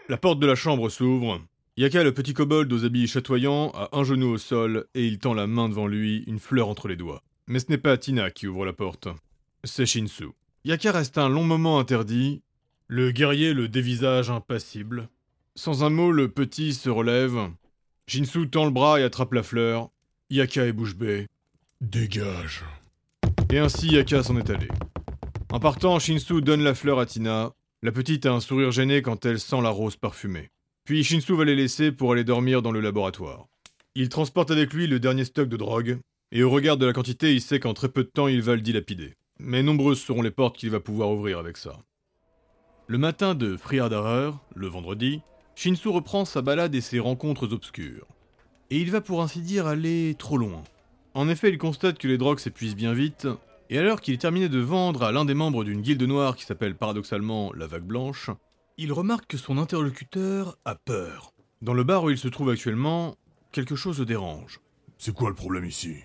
la 0.09 0.17
porte 0.17 0.39
de 0.39 0.45
la 0.45 0.55
chambre 0.55 0.89
s'ouvre. 0.89 1.41
Yaka, 1.77 2.03
le 2.03 2.13
petit 2.13 2.33
kobold 2.33 2.71
aux 2.71 2.85
habits 2.85 3.07
chatoyants, 3.07 3.71
a 3.71 3.89
un 3.93 4.03
genou 4.03 4.27
au 4.27 4.37
sol 4.37 4.85
et 4.93 5.07
il 5.07 5.17
tend 5.17 5.33
la 5.33 5.47
main 5.47 5.69
devant 5.69 5.87
lui, 5.87 6.23
une 6.27 6.39
fleur 6.39 6.67
entre 6.67 6.87
les 6.87 6.95
doigts. 6.97 7.23
Mais 7.47 7.59
ce 7.59 7.65
n'est 7.69 7.79
pas 7.79 7.97
Tina 7.97 8.29
qui 8.29 8.45
ouvre 8.45 8.65
la 8.65 8.73
porte. 8.73 9.07
C'est 9.63 9.87
Shinsu. 9.87 10.25
Yaka 10.65 10.93
reste 10.93 11.17
un 11.17 11.27
long 11.27 11.43
moment 11.43 11.77
interdit. 11.77 12.41
Le 12.87 13.11
guerrier 13.11 13.53
le 13.53 13.67
dévisage 13.67 14.29
impassible. 14.29 15.09
Sans 15.55 15.83
un 15.83 15.89
mot, 15.89 16.09
le 16.13 16.29
petit 16.29 16.73
se 16.73 16.89
relève. 16.89 17.49
Shinsu 18.07 18.49
tend 18.49 18.63
le 18.63 18.71
bras 18.71 18.97
et 18.97 19.03
attrape 19.03 19.33
la 19.33 19.43
fleur. 19.43 19.89
Yaka 20.29 20.65
est 20.65 20.71
bouche 20.71 20.95
bée. 20.95 21.27
Dégage. 21.81 22.63
Et 23.51 23.57
ainsi 23.57 23.87
Yaka 23.87 24.23
s'en 24.23 24.37
est 24.37 24.49
allé. 24.49 24.69
En 25.51 25.59
partant, 25.59 25.99
Shinsu 25.99 26.41
donne 26.41 26.63
la 26.63 26.73
fleur 26.73 26.97
à 26.97 27.05
Tina. 27.05 27.51
La 27.81 27.91
petite 27.91 28.25
a 28.25 28.31
un 28.31 28.39
sourire 28.39 28.71
gêné 28.71 29.01
quand 29.01 29.25
elle 29.25 29.41
sent 29.41 29.61
la 29.61 29.69
rose 29.69 29.97
parfumée. 29.97 30.49
Puis 30.85 31.03
Shinsu 31.03 31.35
va 31.35 31.43
les 31.43 31.57
laisser 31.57 31.91
pour 31.91 32.13
aller 32.13 32.23
dormir 32.23 32.61
dans 32.61 32.71
le 32.71 32.79
laboratoire. 32.79 33.47
Il 33.95 34.07
transporte 34.07 34.49
avec 34.49 34.73
lui 34.73 34.87
le 34.87 35.01
dernier 35.01 35.25
stock 35.25 35.49
de 35.49 35.57
drogue, 35.57 35.99
et 36.31 36.41
au 36.41 36.49
regard 36.49 36.77
de 36.77 36.85
la 36.85 36.93
quantité, 36.93 37.33
il 37.33 37.41
sait 37.41 37.59
qu'en 37.59 37.73
très 37.73 37.89
peu 37.89 38.05
de 38.05 38.09
temps, 38.09 38.29
il 38.29 38.41
va 38.41 38.55
le 38.55 38.61
dilapider. 38.61 39.15
Mais 39.45 39.61
nombreuses 39.61 40.01
seront 40.01 40.21
les 40.21 40.31
portes 40.31 40.55
qu'il 40.55 40.69
va 40.69 40.79
pouvoir 40.79 41.11
ouvrir 41.11 41.37
avec 41.37 41.57
ça. 41.57 41.77
Le 42.87 42.97
matin 42.97 43.35
de 43.35 43.57
Friadarer, 43.57 44.31
le 44.55 44.67
vendredi, 44.67 45.21
Shinsu 45.55 45.89
reprend 45.89 46.23
sa 46.23 46.41
balade 46.41 46.73
et 46.73 46.79
ses 46.79 46.99
rencontres 46.99 47.51
obscures. 47.51 48.07
Et 48.69 48.77
il 48.77 48.89
va 48.89 49.01
pour 49.01 49.21
ainsi 49.21 49.41
dire 49.41 49.67
aller 49.67 50.15
trop 50.17 50.37
loin. 50.37 50.63
En 51.13 51.27
effet, 51.27 51.49
il 51.49 51.57
constate 51.57 51.97
que 51.97 52.07
les 52.07 52.17
drogues 52.17 52.39
s'épuisent 52.39 52.77
bien 52.77 52.93
vite, 52.93 53.27
et 53.69 53.77
alors 53.77 53.99
qu'il 53.99 54.13
est 54.13 54.17
terminé 54.17 54.47
de 54.47 54.59
vendre 54.59 55.03
à 55.03 55.11
l'un 55.11 55.25
des 55.25 55.33
membres 55.33 55.65
d'une 55.65 55.81
guilde 55.81 56.03
noire 56.03 56.37
qui 56.37 56.45
s'appelle 56.45 56.75
paradoxalement 56.75 57.51
la 57.53 57.67
Vague 57.67 57.83
Blanche, 57.83 58.29
il 58.77 58.93
remarque 58.93 59.27
que 59.27 59.37
son 59.37 59.57
interlocuteur 59.57 60.57
a 60.63 60.75
peur. 60.75 61.33
Dans 61.61 61.73
le 61.73 61.83
bar 61.83 62.05
où 62.05 62.09
il 62.09 62.17
se 62.17 62.29
trouve 62.29 62.49
actuellement, 62.49 63.17
quelque 63.51 63.75
chose 63.75 63.99
le 63.99 64.05
dérange. 64.05 64.61
C'est 64.97 65.13
quoi 65.13 65.27
le 65.27 65.35
problème 65.35 65.65
ici? 65.65 65.97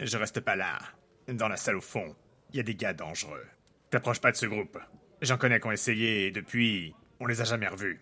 Je 0.00 0.16
reste 0.16 0.40
pas 0.40 0.54
là. 0.54 0.78
Dans 1.26 1.48
la 1.48 1.56
salle 1.56 1.76
au 1.76 1.80
fond, 1.80 2.14
y 2.56 2.60
a 2.60 2.62
des 2.62 2.74
gars 2.74 2.94
dangereux. 2.94 3.44
T'approches 3.90 4.20
pas 4.20 4.32
de 4.32 4.36
ce 4.36 4.46
groupe. 4.46 4.78
J'en 5.22 5.36
connais 5.38 5.60
qui 5.60 5.66
ont 5.66 5.72
essayé 5.72 6.26
et 6.26 6.30
depuis, 6.30 6.94
on 7.20 7.26
les 7.26 7.40
a 7.40 7.44
jamais 7.44 7.68
revus. 7.68 8.00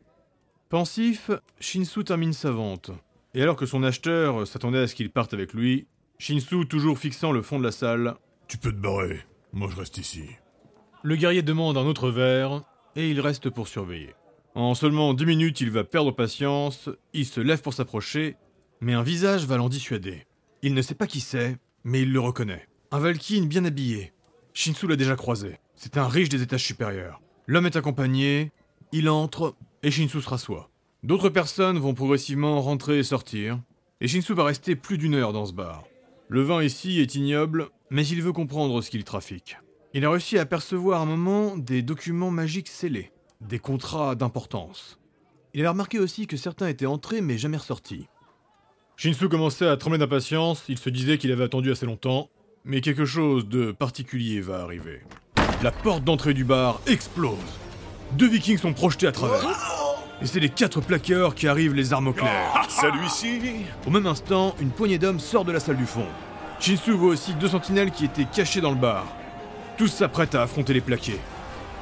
Pensif, 0.68 1.30
Shinsu 1.60 2.04
termine 2.04 2.32
sa 2.32 2.50
vente. 2.50 2.90
Et 3.34 3.42
alors 3.42 3.56
que 3.56 3.66
son 3.66 3.82
acheteur 3.82 4.46
s'attendait 4.46 4.80
à 4.80 4.86
ce 4.88 4.94
qu'il 4.94 5.10
parte 5.10 5.34
avec 5.34 5.52
lui, 5.52 5.86
Shinsu, 6.18 6.66
toujours 6.66 6.98
fixant 6.98 7.32
le 7.32 7.42
fond 7.42 7.58
de 7.58 7.64
la 7.64 7.72
salle, 7.72 8.14
Tu 8.48 8.58
peux 8.58 8.70
te 8.72 8.76
barrer. 8.76 9.20
Moi 9.52 9.68
je 9.70 9.76
reste 9.76 9.98
ici. 9.98 10.24
le 11.02 11.16
guerrier 11.16 11.42
demande 11.42 11.76
un 11.76 11.84
autre 11.86 12.10
verre, 12.10 12.62
et 12.96 13.10
il 13.10 13.20
reste 13.20 13.50
pour 13.50 13.68
surveiller. 13.68 14.14
En 14.54 14.74
seulement 14.74 15.14
dix 15.14 15.26
minutes, 15.26 15.60
il 15.60 15.70
va 15.70 15.84
perdre 15.84 16.12
patience, 16.12 16.90
il 17.14 17.26
se 17.26 17.40
lève 17.40 17.62
pour 17.62 17.74
s'approcher, 17.74 18.36
mais 18.80 18.92
un 18.92 19.02
visage 19.02 19.46
va 19.46 19.56
l'en 19.56 19.68
dissuader. 19.68 20.26
Il 20.62 20.74
ne 20.74 20.82
sait 20.82 20.94
pas 20.94 21.06
qui 21.06 21.20
c'est, 21.20 21.56
mais 21.84 22.02
il 22.02 22.12
le 22.12 22.20
reconnaît. 22.20 22.68
Un 22.90 22.98
Valkyne 22.98 23.48
bien 23.48 23.64
habillé. 23.64 24.11
Shinsu 24.54 24.86
l'a 24.86 24.96
déjà 24.96 25.16
croisé. 25.16 25.58
C'est 25.76 25.96
un 25.96 26.06
riche 26.06 26.28
des 26.28 26.42
étages 26.42 26.64
supérieurs. 26.64 27.20
L'homme 27.46 27.66
est 27.66 27.76
accompagné, 27.76 28.52
il 28.92 29.08
entre, 29.08 29.54
et 29.82 29.90
Shinsu 29.90 30.20
se 30.20 30.28
rassoit. 30.28 30.70
D'autres 31.02 31.30
personnes 31.30 31.78
vont 31.78 31.94
progressivement 31.94 32.60
rentrer 32.60 32.98
et 32.98 33.02
sortir, 33.02 33.58
et 34.00 34.08
Shinsu 34.08 34.34
va 34.34 34.44
rester 34.44 34.76
plus 34.76 34.98
d'une 34.98 35.14
heure 35.14 35.32
dans 35.32 35.46
ce 35.46 35.52
bar. 35.52 35.84
Le 36.28 36.42
vin 36.42 36.62
ici 36.62 37.00
est 37.00 37.14
ignoble, 37.14 37.70
mais 37.90 38.06
il 38.06 38.22
veut 38.22 38.32
comprendre 38.32 38.80
ce 38.82 38.90
qu'il 38.90 39.04
trafique. 39.04 39.56
Il 39.94 40.04
a 40.04 40.10
réussi 40.10 40.38
à 40.38 40.42
apercevoir 40.42 41.00
un 41.00 41.06
moment 41.06 41.56
des 41.56 41.82
documents 41.82 42.30
magiques 42.30 42.68
scellés, 42.68 43.10
des 43.40 43.58
contrats 43.58 44.14
d'importance. 44.14 44.98
Il 45.54 45.60
avait 45.60 45.68
remarqué 45.68 45.98
aussi 45.98 46.26
que 46.26 46.36
certains 46.36 46.68
étaient 46.68 46.86
entrés 46.86 47.20
mais 47.20 47.38
jamais 47.38 47.56
ressortis. 47.56 48.06
Shinsu 48.96 49.28
commençait 49.28 49.66
à 49.66 49.76
trembler 49.76 49.98
d'impatience, 49.98 50.64
il 50.68 50.78
se 50.78 50.90
disait 50.90 51.18
qu'il 51.18 51.32
avait 51.32 51.44
attendu 51.44 51.72
assez 51.72 51.86
longtemps, 51.86 52.30
mais 52.64 52.80
quelque 52.80 53.04
chose 53.04 53.48
de 53.48 53.72
particulier 53.72 54.40
va 54.40 54.60
arriver. 54.60 55.00
La 55.62 55.72
porte 55.72 56.04
d'entrée 56.04 56.34
du 56.34 56.44
bar 56.44 56.80
explose. 56.86 57.36
Deux 58.12 58.28
vikings 58.28 58.58
sont 58.58 58.72
projetés 58.72 59.06
à 59.06 59.12
travers. 59.12 59.42
Et 60.20 60.26
c'est 60.26 60.40
les 60.40 60.48
quatre 60.48 60.80
plaqueurs 60.80 61.34
qui 61.34 61.48
arrivent 61.48 61.74
les 61.74 61.92
armes 61.92 62.08
au 62.08 62.12
clair. 62.12 62.66
Celui-ci 62.68 63.40
Au 63.86 63.90
même 63.90 64.06
instant, 64.06 64.54
une 64.60 64.70
poignée 64.70 64.98
d'hommes 64.98 65.18
sort 65.18 65.44
de 65.44 65.52
la 65.52 65.60
salle 65.60 65.76
du 65.76 65.86
fond. 65.86 66.06
Shinsu 66.60 66.92
voit 66.92 67.10
aussi 67.10 67.34
deux 67.34 67.48
sentinelles 67.48 67.90
qui 67.90 68.04
étaient 68.04 68.26
cachés 68.32 68.60
dans 68.60 68.70
le 68.70 68.76
bar. 68.76 69.06
Tous 69.76 69.88
s'apprêtent 69.88 70.36
à 70.36 70.42
affronter 70.42 70.72
les 70.74 70.80
plaqués. 70.80 71.18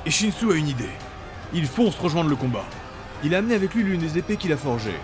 Et 0.07 0.11
Shinsu 0.11 0.51
a 0.51 0.55
une 0.55 0.69
idée. 0.69 0.89
Il 1.53 1.67
fonce 1.67 1.99
rejoindre 1.99 2.31
le 2.31 2.37
combat. 2.37 2.65
Il 3.23 3.35
a 3.35 3.39
amené 3.39 3.55
avec 3.55 3.75
lui 3.75 3.83
l'une 3.83 4.01
des 4.01 4.17
épées 4.17 4.37
qu'il 4.37 4.53
a 4.53 4.57
forgées. 4.57 4.97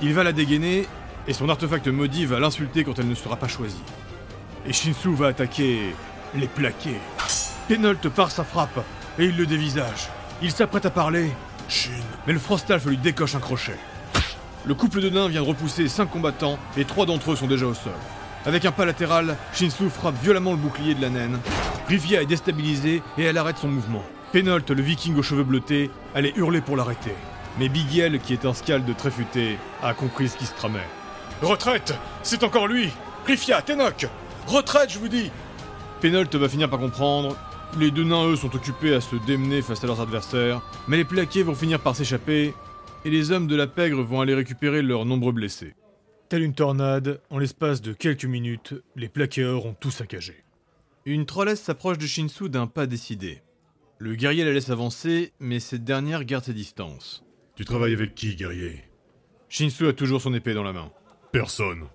Il 0.00 0.14
va 0.14 0.22
la 0.22 0.32
dégainer, 0.32 0.86
et 1.26 1.32
son 1.32 1.48
artefact 1.48 1.88
maudit 1.88 2.26
va 2.26 2.38
l'insulter 2.38 2.84
quand 2.84 2.98
elle 3.00 3.08
ne 3.08 3.14
sera 3.16 3.34
pas 3.34 3.48
choisie. 3.48 3.82
Et 4.66 4.72
Shinsu 4.72 5.14
va 5.14 5.28
attaquer 5.28 5.94
les 6.34 6.46
plaqués. 6.46 7.00
Pénolte 7.68 8.08
part 8.08 8.30
sa 8.30 8.44
frappe, 8.44 8.84
et 9.18 9.24
il 9.26 9.36
le 9.36 9.46
dévisage. 9.46 10.08
Il 10.42 10.50
s'apprête 10.50 10.86
à 10.86 10.90
parler, 10.90 11.30
Shin, 11.68 11.90
mais 12.26 12.32
le 12.32 12.38
Frostalf 12.38 12.84
lui 12.84 12.96
décoche 12.96 13.34
un 13.34 13.40
crochet. 13.40 13.76
Le 14.66 14.74
couple 14.74 15.00
de 15.00 15.08
nains 15.08 15.28
vient 15.28 15.42
de 15.42 15.46
repousser 15.46 15.88
5 15.88 16.06
combattants 16.10 16.58
et 16.76 16.84
3 16.84 17.06
d'entre 17.06 17.32
eux 17.32 17.36
sont 17.36 17.46
déjà 17.46 17.66
au 17.66 17.74
sol. 17.74 17.92
Avec 18.44 18.64
un 18.64 18.72
pas 18.72 18.84
latéral, 18.84 19.36
Shinsu 19.54 19.88
frappe 19.88 20.22
violemment 20.22 20.52
le 20.52 20.58
bouclier 20.58 20.94
de 20.94 21.00
la 21.00 21.08
naine. 21.08 21.38
Rivia 21.88 22.22
est 22.22 22.26
déstabilisée 22.26 23.02
et 23.16 23.24
elle 23.24 23.38
arrête 23.38 23.58
son 23.58 23.68
mouvement. 23.68 24.02
Pénolt, 24.32 24.70
le 24.70 24.82
viking 24.82 25.16
aux 25.16 25.22
cheveux 25.22 25.44
bleutés, 25.44 25.90
allait 26.14 26.34
hurler 26.36 26.60
pour 26.60 26.76
l'arrêter. 26.76 27.14
Mais 27.58 27.68
Bigiel, 27.68 28.20
qui 28.20 28.32
est 28.32 28.44
un 28.44 28.54
scalde 28.54 28.96
très 28.96 29.10
futé, 29.10 29.58
a 29.82 29.92
compris 29.94 30.28
ce 30.28 30.36
qui 30.36 30.46
se 30.46 30.54
tramait. 30.54 30.86
Retraite 31.42 31.94
C'est 32.22 32.44
encore 32.44 32.68
lui 32.68 32.90
Rifia, 33.26 33.62
Tenok 33.62 34.06
Retraite, 34.50 34.90
je 34.90 34.98
vous 34.98 35.06
dis 35.06 35.30
Pénolt 36.00 36.34
va 36.34 36.48
finir 36.48 36.68
par 36.68 36.80
comprendre. 36.80 37.36
Les 37.78 37.92
deux 37.92 38.02
nains, 38.02 38.26
eux, 38.26 38.34
sont 38.34 38.52
occupés 38.56 38.92
à 38.92 39.00
se 39.00 39.14
démener 39.24 39.62
face 39.62 39.84
à 39.84 39.86
leurs 39.86 40.00
adversaires, 40.00 40.60
mais 40.88 40.96
les 40.96 41.04
plaqués 41.04 41.44
vont 41.44 41.54
finir 41.54 41.78
par 41.78 41.94
s'échapper, 41.94 42.52
et 43.04 43.10
les 43.10 43.30
hommes 43.30 43.46
de 43.46 43.54
la 43.54 43.68
pègre 43.68 44.02
vont 44.02 44.20
aller 44.20 44.34
récupérer 44.34 44.82
leurs 44.82 45.04
nombreux 45.04 45.30
blessés. 45.30 45.74
Telle 46.28 46.42
une 46.42 46.54
tornade, 46.54 47.20
en 47.30 47.38
l'espace 47.38 47.80
de 47.80 47.92
quelques 47.92 48.24
minutes, 48.24 48.74
les 48.96 49.08
plaqueurs 49.08 49.66
ont 49.66 49.74
tout 49.74 49.92
saccagé. 49.92 50.42
Une 51.04 51.26
trollesse 51.26 51.62
s'approche 51.62 51.98
de 51.98 52.06
Shinsu 52.08 52.48
d'un 52.48 52.66
pas 52.66 52.86
décidé. 52.86 53.42
Le 53.98 54.16
guerrier 54.16 54.44
la 54.44 54.52
laisse 54.52 54.70
avancer, 54.70 55.32
mais 55.38 55.60
cette 55.60 55.84
dernière 55.84 56.24
garde 56.24 56.44
ses 56.44 56.54
distances. 56.54 57.24
tu 57.54 57.64
travailles 57.64 57.94
avec 57.94 58.16
qui, 58.16 58.34
guerrier? 58.34 58.82
Shinsu 59.48 59.86
a 59.86 59.92
toujours 59.92 60.20
son 60.20 60.34
épée 60.34 60.54
dans 60.54 60.64
la 60.64 60.72
main. 60.72 60.90
Personne. 61.30 61.86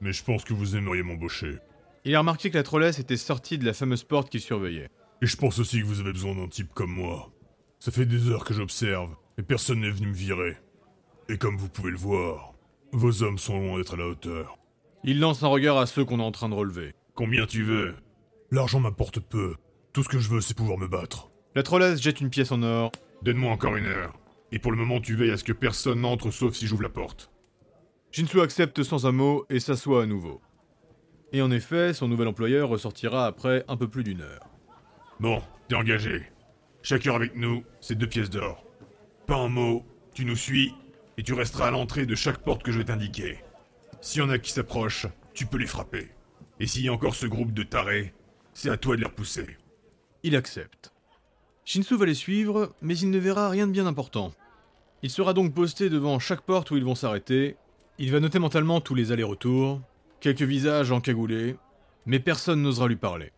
Mais 0.00 0.12
je 0.12 0.22
pense 0.24 0.44
que 0.44 0.54
vous 0.54 0.76
aimeriez 0.76 1.02
m'embaucher. 1.02 1.56
Il 2.04 2.14
a 2.14 2.20
remarqué 2.20 2.50
que 2.50 2.56
la 2.56 2.62
trollesse 2.62 2.98
était 2.98 3.16
sortie 3.16 3.58
de 3.58 3.64
la 3.64 3.72
fameuse 3.72 4.04
porte 4.04 4.30
qu'il 4.30 4.40
surveillait. 4.40 4.88
Et 5.22 5.26
je 5.26 5.36
pense 5.36 5.58
aussi 5.58 5.80
que 5.80 5.86
vous 5.86 6.00
avez 6.00 6.12
besoin 6.12 6.34
d'un 6.34 6.48
type 6.48 6.72
comme 6.74 6.92
moi. 6.92 7.32
Ça 7.80 7.90
fait 7.90 8.06
des 8.06 8.28
heures 8.28 8.44
que 8.44 8.54
j'observe, 8.54 9.16
mais 9.36 9.44
personne 9.44 9.80
n'est 9.80 9.90
venu 9.90 10.08
me 10.08 10.14
virer. 10.14 10.56
Et 11.28 11.38
comme 11.38 11.56
vous 11.56 11.68
pouvez 11.68 11.90
le 11.90 11.96
voir, 11.96 12.54
vos 12.92 13.22
hommes 13.22 13.38
sont 13.38 13.58
loin 13.58 13.78
d'être 13.78 13.94
à 13.94 13.96
la 13.96 14.06
hauteur. 14.06 14.58
Il 15.04 15.20
lance 15.20 15.42
un 15.42 15.48
regard 15.48 15.78
à 15.78 15.86
ceux 15.86 16.04
qu'on 16.04 16.20
est 16.20 16.22
en 16.22 16.32
train 16.32 16.48
de 16.48 16.54
relever. 16.54 16.92
Combien 17.14 17.46
tu 17.46 17.62
veux? 17.62 17.94
L'argent 18.50 18.80
m'apporte 18.80 19.20
peu. 19.20 19.56
Tout 19.92 20.02
ce 20.02 20.08
que 20.08 20.18
je 20.18 20.28
veux, 20.28 20.40
c'est 20.40 20.56
pouvoir 20.56 20.78
me 20.78 20.86
battre. 20.86 21.30
La 21.54 21.62
trollesse 21.62 22.00
jette 22.00 22.20
une 22.20 22.30
pièce 22.30 22.52
en 22.52 22.62
or. 22.62 22.92
Donne-moi 23.22 23.50
encore 23.50 23.76
une 23.76 23.86
heure. 23.86 24.18
Et 24.52 24.58
pour 24.58 24.70
le 24.70 24.78
moment, 24.78 25.00
tu 25.00 25.16
veilles 25.16 25.30
à 25.30 25.36
ce 25.36 25.44
que 25.44 25.52
personne 25.52 26.02
n'entre 26.02 26.30
sauf 26.30 26.54
si 26.54 26.66
j'ouvre 26.66 26.82
la 26.82 26.88
porte. 26.88 27.30
Shinsu 28.16 28.40
accepte 28.40 28.82
sans 28.82 29.04
un 29.04 29.12
mot 29.12 29.44
et 29.50 29.60
s'assoit 29.60 30.04
à 30.04 30.06
nouveau. 30.06 30.40
Et 31.34 31.42
en 31.42 31.50
effet, 31.50 31.92
son 31.92 32.08
nouvel 32.08 32.28
employeur 32.28 32.70
ressortira 32.70 33.26
après 33.26 33.62
un 33.68 33.76
peu 33.76 33.88
plus 33.88 34.04
d'une 34.04 34.22
heure. 34.22 34.48
Bon, 35.20 35.42
t'es 35.68 35.74
engagé. 35.74 36.22
Chaque 36.80 37.06
heure 37.06 37.16
avec 37.16 37.36
nous, 37.36 37.62
c'est 37.82 37.94
deux 37.94 38.06
pièces 38.06 38.30
d'or. 38.30 38.64
Pas 39.26 39.36
un 39.36 39.48
mot, 39.48 39.84
tu 40.14 40.24
nous 40.24 40.34
suis, 40.34 40.72
et 41.18 41.22
tu 41.22 41.34
resteras 41.34 41.68
à 41.68 41.70
l'entrée 41.70 42.06
de 42.06 42.14
chaque 42.14 42.38
porte 42.38 42.62
que 42.62 42.72
je 42.72 42.78
vais 42.78 42.86
t'indiquer. 42.86 43.36
S'il 44.00 44.22
y 44.22 44.24
en 44.24 44.30
a 44.30 44.38
qui 44.38 44.50
s'approchent, 44.50 45.08
tu 45.34 45.44
peux 45.44 45.58
les 45.58 45.66
frapper. 45.66 46.08
Et 46.58 46.66
s'il 46.66 46.86
y 46.86 46.88
a 46.88 46.94
encore 46.94 47.16
ce 47.16 47.26
groupe 47.26 47.52
de 47.52 47.64
tarés, 47.64 48.14
c'est 48.54 48.70
à 48.70 48.78
toi 48.78 48.96
de 48.96 49.02
les 49.02 49.06
repousser. 49.06 49.58
Il 50.22 50.36
accepte. 50.36 50.90
Shinsu 51.66 51.98
va 51.98 52.06
les 52.06 52.14
suivre, 52.14 52.74
mais 52.80 52.96
il 52.96 53.10
ne 53.10 53.18
verra 53.18 53.50
rien 53.50 53.66
de 53.66 53.72
bien 53.72 53.86
important. 53.86 54.32
Il 55.02 55.10
sera 55.10 55.34
donc 55.34 55.52
posté 55.52 55.90
devant 55.90 56.18
chaque 56.18 56.40
porte 56.40 56.70
où 56.70 56.78
ils 56.78 56.84
vont 56.84 56.94
s'arrêter. 56.94 57.58
Il 57.98 58.12
va 58.12 58.20
noter 58.20 58.38
mentalement 58.38 58.82
tous 58.82 58.94
les 58.94 59.10
allers-retours, 59.10 59.80
quelques 60.20 60.42
visages 60.42 60.92
encagoulés, 60.92 61.56
mais 62.04 62.20
personne 62.20 62.60
n'osera 62.60 62.88
lui 62.88 62.96
parler. 62.96 63.32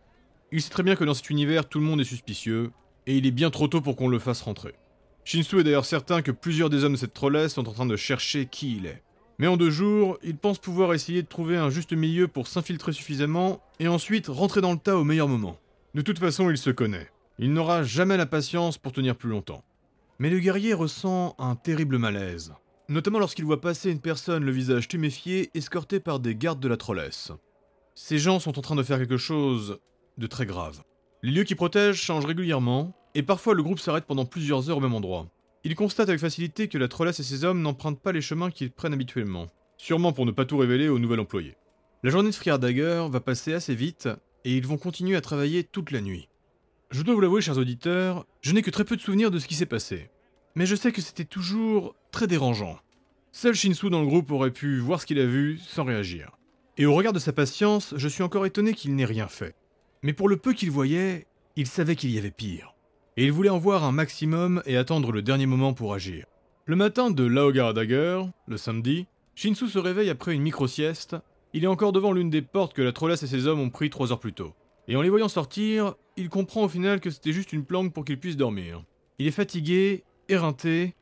Il 0.51 0.61
sait 0.61 0.69
très 0.69 0.83
bien 0.83 0.97
que 0.97 1.05
dans 1.05 1.13
cet 1.13 1.29
univers, 1.29 1.69
tout 1.69 1.79
le 1.79 1.85
monde 1.85 2.01
est 2.01 2.05
suspicieux, 2.05 2.71
et 3.07 3.15
il 3.15 3.25
est 3.25 3.31
bien 3.31 3.51
trop 3.51 3.69
tôt 3.69 3.79
pour 3.79 3.95
qu'on 3.95 4.09
le 4.09 4.19
fasse 4.19 4.41
rentrer. 4.41 4.75
Shinsu 5.23 5.61
est 5.61 5.63
d'ailleurs 5.63 5.85
certain 5.85 6.21
que 6.21 6.31
plusieurs 6.31 6.69
des 6.69 6.83
hommes 6.83 6.93
de 6.93 6.97
cette 6.97 7.13
trollesse 7.13 7.53
sont 7.53 7.69
en 7.69 7.71
train 7.71 7.85
de 7.85 7.95
chercher 7.95 8.47
qui 8.47 8.75
il 8.75 8.85
est. 8.85 9.01
Mais 9.37 9.47
en 9.47 9.55
deux 9.55 9.69
jours, 9.69 10.17
il 10.23 10.35
pense 10.35 10.59
pouvoir 10.59 10.93
essayer 10.93 11.21
de 11.21 11.27
trouver 11.27 11.55
un 11.55 11.69
juste 11.69 11.93
milieu 11.93 12.27
pour 12.27 12.47
s'infiltrer 12.47 12.91
suffisamment 12.91 13.61
et 13.79 13.87
ensuite 13.87 14.27
rentrer 14.27 14.59
dans 14.59 14.73
le 14.73 14.77
tas 14.77 14.97
au 14.97 15.05
meilleur 15.05 15.29
moment. 15.29 15.57
De 15.93 16.01
toute 16.01 16.19
façon, 16.19 16.49
il 16.49 16.57
se 16.57 16.69
connaît. 16.69 17.07
Il 17.37 17.53
n'aura 17.53 17.83
jamais 17.83 18.17
la 18.17 18.25
patience 18.25 18.77
pour 18.77 18.91
tenir 18.91 19.15
plus 19.15 19.29
longtemps. 19.29 19.63
Mais 20.19 20.29
le 20.29 20.39
guerrier 20.39 20.73
ressent 20.73 21.35
un 21.39 21.55
terrible 21.55 21.97
malaise, 21.97 22.53
notamment 22.89 23.19
lorsqu'il 23.19 23.45
voit 23.45 23.61
passer 23.61 23.91
une 23.91 24.01
personne 24.01 24.43
le 24.43 24.51
visage 24.51 24.87
tuméfié 24.87 25.51
escortée 25.53 25.99
par 25.99 26.19
des 26.19 26.35
gardes 26.35 26.59
de 26.59 26.67
la 26.67 26.77
trollesse. 26.77 27.31
Ces 27.95 28.17
gens 28.17 28.39
sont 28.39 28.57
en 28.57 28.61
train 28.61 28.75
de 28.75 28.83
faire 28.83 28.97
quelque 28.97 29.17
chose 29.17 29.79
de 30.17 30.27
très 30.27 30.45
grave. 30.45 30.81
Les 31.21 31.31
lieux 31.31 31.43
qui 31.43 31.55
protègent 31.55 32.01
changent 32.01 32.25
régulièrement, 32.25 32.95
et 33.13 33.23
parfois 33.23 33.53
le 33.53 33.63
groupe 33.63 33.79
s'arrête 33.79 34.05
pendant 34.05 34.25
plusieurs 34.25 34.69
heures 34.69 34.77
au 34.77 34.81
même 34.81 34.93
endroit. 34.93 35.27
Il 35.63 35.75
constate 35.75 36.09
avec 36.09 36.21
facilité 36.21 36.67
que 36.67 36.77
la 36.77 36.87
trollesse 36.87 37.19
et 37.19 37.23
ses 37.23 37.43
hommes 37.43 37.61
n'empruntent 37.61 38.01
pas 38.01 38.11
les 38.11 38.21
chemins 38.21 38.49
qu'ils 38.49 38.71
prennent 38.71 38.93
habituellement, 38.93 39.47
sûrement 39.77 40.13
pour 40.13 40.25
ne 40.25 40.31
pas 40.31 40.45
tout 40.45 40.57
révéler 40.57 40.87
au 40.87 40.99
nouvel 40.99 41.19
employé. 41.19 41.55
La 42.01 42.09
journée 42.09 42.29
de 42.29 42.35
Friar 42.35 42.59
Dagger 42.59 43.07
va 43.09 43.19
passer 43.19 43.53
assez 43.53 43.75
vite, 43.75 44.07
et 44.45 44.55
ils 44.55 44.65
vont 44.65 44.77
continuer 44.77 45.17
à 45.17 45.21
travailler 45.21 45.63
toute 45.63 45.91
la 45.91 46.01
nuit. 46.01 46.29
Je 46.91 47.03
dois 47.03 47.13
vous 47.13 47.21
l'avouer, 47.21 47.41
chers 47.41 47.57
auditeurs, 47.57 48.25
je 48.41 48.53
n'ai 48.53 48.61
que 48.61 48.71
très 48.71 48.85
peu 48.85 48.95
de 48.95 49.01
souvenirs 49.01 49.31
de 49.31 49.37
ce 49.37 49.47
qui 49.47 49.55
s'est 49.55 49.65
passé. 49.65 50.09
Mais 50.55 50.65
je 50.65 50.75
sais 50.75 50.91
que 50.91 51.01
c'était 51.01 51.25
toujours 51.25 51.95
très 52.11 52.27
dérangeant. 52.27 52.77
Seul 53.31 53.53
Shinsu 53.53 53.89
dans 53.89 54.01
le 54.01 54.07
groupe 54.07 54.31
aurait 54.31 54.51
pu 54.51 54.79
voir 54.79 54.99
ce 54.99 55.05
qu'il 55.05 55.19
a 55.19 55.25
vu 55.25 55.59
sans 55.59 55.83
réagir. 55.83 56.31
Et 56.77 56.85
au 56.85 56.93
regard 56.93 57.13
de 57.13 57.19
sa 57.19 57.33
patience, 57.33 57.93
je 57.97 58.07
suis 58.07 58.23
encore 58.23 58.45
étonné 58.45 58.73
qu'il 58.73 58.95
n'ait 58.95 59.05
rien 59.05 59.27
fait. 59.27 59.55
Mais 60.01 60.13
pour 60.13 60.29
le 60.29 60.37
peu 60.37 60.53
qu'il 60.53 60.71
voyait, 60.71 61.27
il 61.55 61.67
savait 61.67 61.95
qu'il 61.95 62.11
y 62.11 62.17
avait 62.17 62.31
pire. 62.31 62.73
Et 63.17 63.25
il 63.25 63.31
voulait 63.31 63.49
en 63.49 63.57
voir 63.57 63.83
un 63.83 63.91
maximum 63.91 64.63
et 64.65 64.77
attendre 64.77 65.11
le 65.11 65.21
dernier 65.21 65.45
moment 65.45 65.73
pour 65.73 65.93
agir. 65.93 66.25
Le 66.65 66.75
matin 66.75 67.11
de 67.11 67.23
Laogar 67.23 67.73
Dagger, 67.73 68.21
le 68.47 68.57
samedi, 68.57 69.07
Shinsu 69.35 69.67
se 69.67 69.79
réveille 69.79 70.09
après 70.09 70.33
une 70.33 70.41
micro-sieste. 70.41 71.15
Il 71.53 71.63
est 71.63 71.67
encore 71.67 71.91
devant 71.91 72.11
l'une 72.11 72.29
des 72.29 72.41
portes 72.41 72.73
que 72.73 72.81
la 72.81 72.93
trollesse 72.93 73.23
et 73.23 73.27
ses 73.27 73.47
hommes 73.47 73.59
ont 73.59 73.69
pris 73.69 73.89
trois 73.89 74.11
heures 74.11 74.19
plus 74.19 74.33
tôt. 74.33 74.53
Et 74.87 74.95
en 74.95 75.01
les 75.01 75.09
voyant 75.09 75.27
sortir, 75.27 75.95
il 76.17 76.29
comprend 76.29 76.63
au 76.63 76.69
final 76.69 76.99
que 76.99 77.09
c'était 77.09 77.33
juste 77.33 77.53
une 77.53 77.65
planque 77.65 77.93
pour 77.93 78.05
qu'il 78.05 78.19
puisse 78.19 78.37
dormir. 78.37 78.83
Il 79.17 79.27
est 79.27 79.31
fatigué, 79.31 80.03
éreinté, 80.29 80.95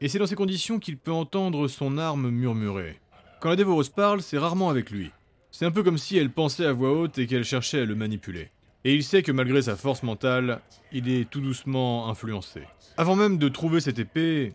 et 0.00 0.08
c'est 0.08 0.18
dans 0.18 0.26
ces 0.26 0.34
conditions 0.34 0.78
qu'il 0.78 0.98
peut 0.98 1.12
entendre 1.12 1.68
son 1.68 1.98
arme 1.98 2.30
murmurer. 2.30 3.00
Quand 3.40 3.48
la 3.48 3.56
dévoreuse 3.56 3.88
parle, 3.88 4.22
c'est 4.22 4.38
rarement 4.38 4.68
avec 4.68 4.90
lui. 4.90 5.10
C'est 5.50 5.64
un 5.64 5.70
peu 5.70 5.82
comme 5.82 5.98
si 5.98 6.16
elle 6.18 6.30
pensait 6.30 6.66
à 6.66 6.72
voix 6.72 6.92
haute 6.92 7.18
et 7.18 7.26
qu'elle 7.26 7.44
cherchait 7.44 7.80
à 7.80 7.84
le 7.84 7.94
manipuler. 7.94 8.50
Et 8.84 8.94
il 8.94 9.02
sait 9.02 9.22
que 9.22 9.32
malgré 9.32 9.62
sa 9.62 9.74
force 9.74 10.02
mentale, 10.02 10.60
il 10.92 11.08
est 11.08 11.28
tout 11.28 11.40
doucement 11.40 12.08
influencé. 12.08 12.62
Avant 12.96 13.16
même 13.16 13.38
de 13.38 13.48
trouver 13.48 13.80
cette 13.80 13.98
épée, 13.98 14.54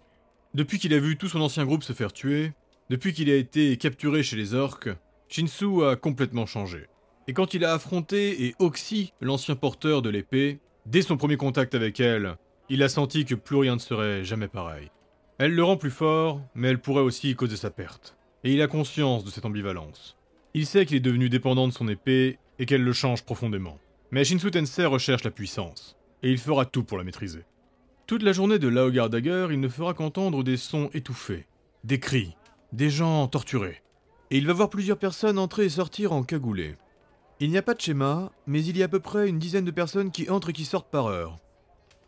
depuis 0.53 0.79
qu'il 0.79 0.93
a 0.93 0.99
vu 0.99 1.17
tout 1.17 1.27
son 1.27 1.41
ancien 1.41 1.65
groupe 1.65 1.83
se 1.83 1.93
faire 1.93 2.13
tuer, 2.13 2.53
depuis 2.89 3.13
qu'il 3.13 3.29
a 3.29 3.35
été 3.35 3.75
capturé 3.77 4.23
chez 4.23 4.35
les 4.35 4.53
orques, 4.53 4.89
Shinsu 5.27 5.83
a 5.85 5.95
complètement 5.95 6.45
changé. 6.45 6.87
Et 7.27 7.33
quand 7.33 7.53
il 7.53 7.63
a 7.65 7.73
affronté 7.73 8.45
et 8.45 8.55
oxy 8.59 9.13
l'ancien 9.21 9.55
porteur 9.55 10.01
de 10.01 10.09
l'épée, 10.09 10.59
dès 10.85 11.01
son 11.01 11.17
premier 11.17 11.37
contact 11.37 11.73
avec 11.75 11.99
elle, 11.99 12.35
il 12.73 12.83
a 12.83 12.87
senti 12.87 13.25
que 13.25 13.35
plus 13.35 13.57
rien 13.57 13.75
ne 13.75 13.81
serait 13.81 14.23
jamais 14.23 14.47
pareil. 14.47 14.89
Elle 15.39 15.53
le 15.53 15.63
rend 15.63 15.75
plus 15.75 15.91
fort, 15.91 16.39
mais 16.55 16.69
elle 16.69 16.79
pourrait 16.79 17.03
aussi 17.03 17.35
causer 17.35 17.57
sa 17.57 17.69
perte. 17.69 18.15
Et 18.45 18.53
il 18.53 18.61
a 18.61 18.67
conscience 18.67 19.25
de 19.25 19.29
cette 19.29 19.45
ambivalence. 19.45 20.15
Il 20.53 20.65
sait 20.65 20.85
qu'il 20.85 20.95
est 20.95 21.01
devenu 21.01 21.27
dépendant 21.27 21.67
de 21.67 21.73
son 21.73 21.89
épée 21.89 22.39
et 22.59 22.65
qu'elle 22.65 22.85
le 22.85 22.93
change 22.93 23.25
profondément. 23.25 23.77
Mais 24.11 24.23
Shinsu 24.23 24.51
Tensei 24.51 24.85
recherche 24.85 25.25
la 25.25 25.31
puissance, 25.31 25.97
et 26.23 26.31
il 26.31 26.37
fera 26.37 26.63
tout 26.63 26.85
pour 26.85 26.97
la 26.97 27.03
maîtriser. 27.03 27.43
Toute 28.07 28.23
la 28.23 28.31
journée 28.31 28.57
de 28.57 28.69
Laogar 28.69 29.09
Dagger, 29.09 29.47
il 29.51 29.59
ne 29.59 29.67
fera 29.67 29.93
qu'entendre 29.93 30.41
des 30.41 30.55
sons 30.55 30.89
étouffés, 30.93 31.47
des 31.83 31.99
cris, 31.99 32.37
des 32.71 32.89
gens 32.89 33.27
torturés. 33.27 33.81
Et 34.29 34.37
il 34.37 34.47
va 34.47 34.53
voir 34.53 34.69
plusieurs 34.69 34.97
personnes 34.97 35.39
entrer 35.39 35.65
et 35.65 35.69
sortir 35.69 36.13
en 36.13 36.23
cagoulé. 36.23 36.77
Il 37.41 37.49
n'y 37.49 37.57
a 37.57 37.61
pas 37.63 37.73
de 37.73 37.81
schéma, 37.81 38.31
mais 38.47 38.63
il 38.63 38.77
y 38.77 38.81
a 38.81 38.85
à 38.85 38.87
peu 38.87 39.01
près 39.01 39.27
une 39.27 39.39
dizaine 39.39 39.65
de 39.65 39.71
personnes 39.71 40.11
qui 40.11 40.29
entrent 40.29 40.51
et 40.51 40.53
qui 40.53 40.63
sortent 40.63 40.89
par 40.89 41.07
heure. 41.07 41.37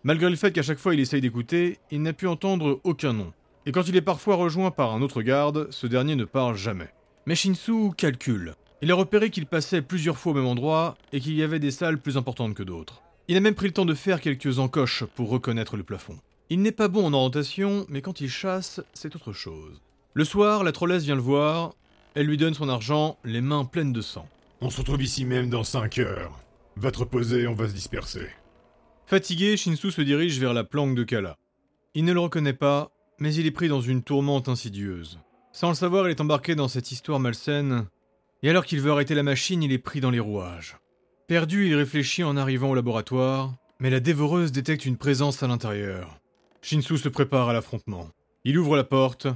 Malgré 0.05 0.29
le 0.29 0.36
fait 0.36 0.51
qu'à 0.51 0.63
chaque 0.63 0.79
fois 0.79 0.93
il 0.93 1.00
essaye 1.00 1.22
d'écouter, 1.22 1.79
il 1.89 2.01
n'a 2.01 2.12
pu 2.12 2.27
entendre 2.27 2.81
aucun 2.83 3.13
nom. 3.13 3.31
Et 3.65 3.72
quand 3.72 3.88
il 3.88 3.95
est 3.95 4.01
parfois 4.01 4.36
rejoint 4.36 4.69
par 4.69 4.93
un 4.93 5.01
autre 5.01 5.22
garde, 5.22 5.67
ce 5.72 5.88
dernier 5.88 6.17
ne 6.17 6.25
parle 6.25 6.57
jamais. 6.57 6.89
Mais 7.25 7.36
Shinsu 7.36 7.91
calcule. 7.95 8.55
Il 8.81 8.91
a 8.91 8.95
repéré 8.95 9.29
qu'il 9.29 9.45
passait 9.45 9.81
plusieurs 9.81 10.17
fois 10.17 10.33
au 10.33 10.36
même 10.36 10.45
endroit 10.45 10.95
et 11.13 11.22
qu'il 11.22 11.36
y 11.36 11.41
avait 11.41 11.60
des 11.60 11.72
salles 11.72 12.01
plus 12.01 12.17
importantes 12.17 12.53
que 12.53 12.63
d'autres. 12.63 13.01
Il 13.29 13.38
a 13.38 13.39
même 13.39 13.55
pris 13.55 13.67
le 13.67 13.74
temps 13.74 13.86
de 13.86 13.93
faire 13.93 14.19
quelques 14.19 14.60
encoches 14.60 15.05
pour 15.15 15.29
reconnaître 15.29 15.77
le 15.77 15.83
plafond. 15.83 16.19
Il 16.50 16.62
n'est 16.62 16.74
pas 16.74 16.89
bon 16.89 17.05
en 17.05 17.13
orientation, 17.13 17.86
mais 17.88 18.01
quand 18.01 18.19
il 18.19 18.29
chasse, 18.29 18.81
c'est 18.93 19.15
autre 19.15 19.31
chose. 19.31 19.81
Le 20.13 20.25
soir, 20.25 20.65
la 20.65 20.74
trollesse 20.74 21.03
vient 21.03 21.15
le 21.15 21.22
voir. 21.22 21.75
Elle 22.13 22.25
lui 22.25 22.36
donne 22.36 22.53
son 22.53 22.67
argent, 22.67 23.17
les 23.24 23.39
mains 23.39 23.63
pleines 23.63 23.93
de 23.93 24.01
sang. 24.01 24.27
On 24.60 24.69
se 24.69 24.79
retrouve 24.79 25.01
ici 25.01 25.24
même 25.24 25.50
dans 25.50 25.63
5 25.63 26.00
heures. 26.00 26.38
Va 26.75 26.91
te 26.91 27.00
reposer, 27.00 27.48
on 27.48 27.53
va 27.53 27.69
se 27.69 27.74
disperser. 27.74 28.27
Fatigué, 29.05 29.57
Shinsu 29.57 29.91
se 29.91 30.01
dirige 30.01 30.39
vers 30.39 30.53
la 30.53 30.63
planque 30.63 30.95
de 30.95 31.03
Kala. 31.03 31.38
Il 31.93 32.05
ne 32.05 32.13
le 32.13 32.19
reconnaît 32.22 32.53
pas, 32.53 32.91
mais 33.19 33.33
il 33.36 33.45
est 33.45 33.51
pris 33.51 33.67
dans 33.67 33.81
une 33.81 34.01
tourmente 34.01 34.48
insidieuse. 34.50 35.19
Sans 35.51 35.69
le 35.69 35.75
savoir, 35.75 36.07
il 36.07 36.12
est 36.12 36.22
embarqué 36.22 36.55
dans 36.55 36.67
cette 36.67 36.91
histoire 36.91 37.19
malsaine, 37.19 37.86
et 38.41 38.50
alors 38.50 38.65
qu'il 38.65 38.81
veut 38.81 38.91
arrêter 38.91 39.13
la 39.13 39.24
machine, 39.24 39.62
il 39.62 39.72
est 39.72 39.77
pris 39.77 40.00
dans 40.00 40.10
les 40.10 40.19
rouages. 40.19 40.77
Perdu, 41.27 41.67
il 41.67 41.75
réfléchit 41.75 42.24
en 42.24 42.38
arrivant 42.38 42.72
au 42.72 42.75
laboratoire, 42.75 43.53
mais 43.79 43.89
la 43.89 44.00
dévoreuse 44.00 44.51
détecte 44.51 44.86
une 44.86 44.98
présence 44.98 45.43
à 45.43 45.48
l'intérieur. 45.48 46.19
Shinsu 46.62 46.98
se 46.98 47.10
prépare 47.10 47.50
à 47.50 47.53
l'affrontement. 47.53 48.10
Il 48.45 48.57
ouvre 48.57 48.77
la 48.77 48.83
porte, 48.83 49.27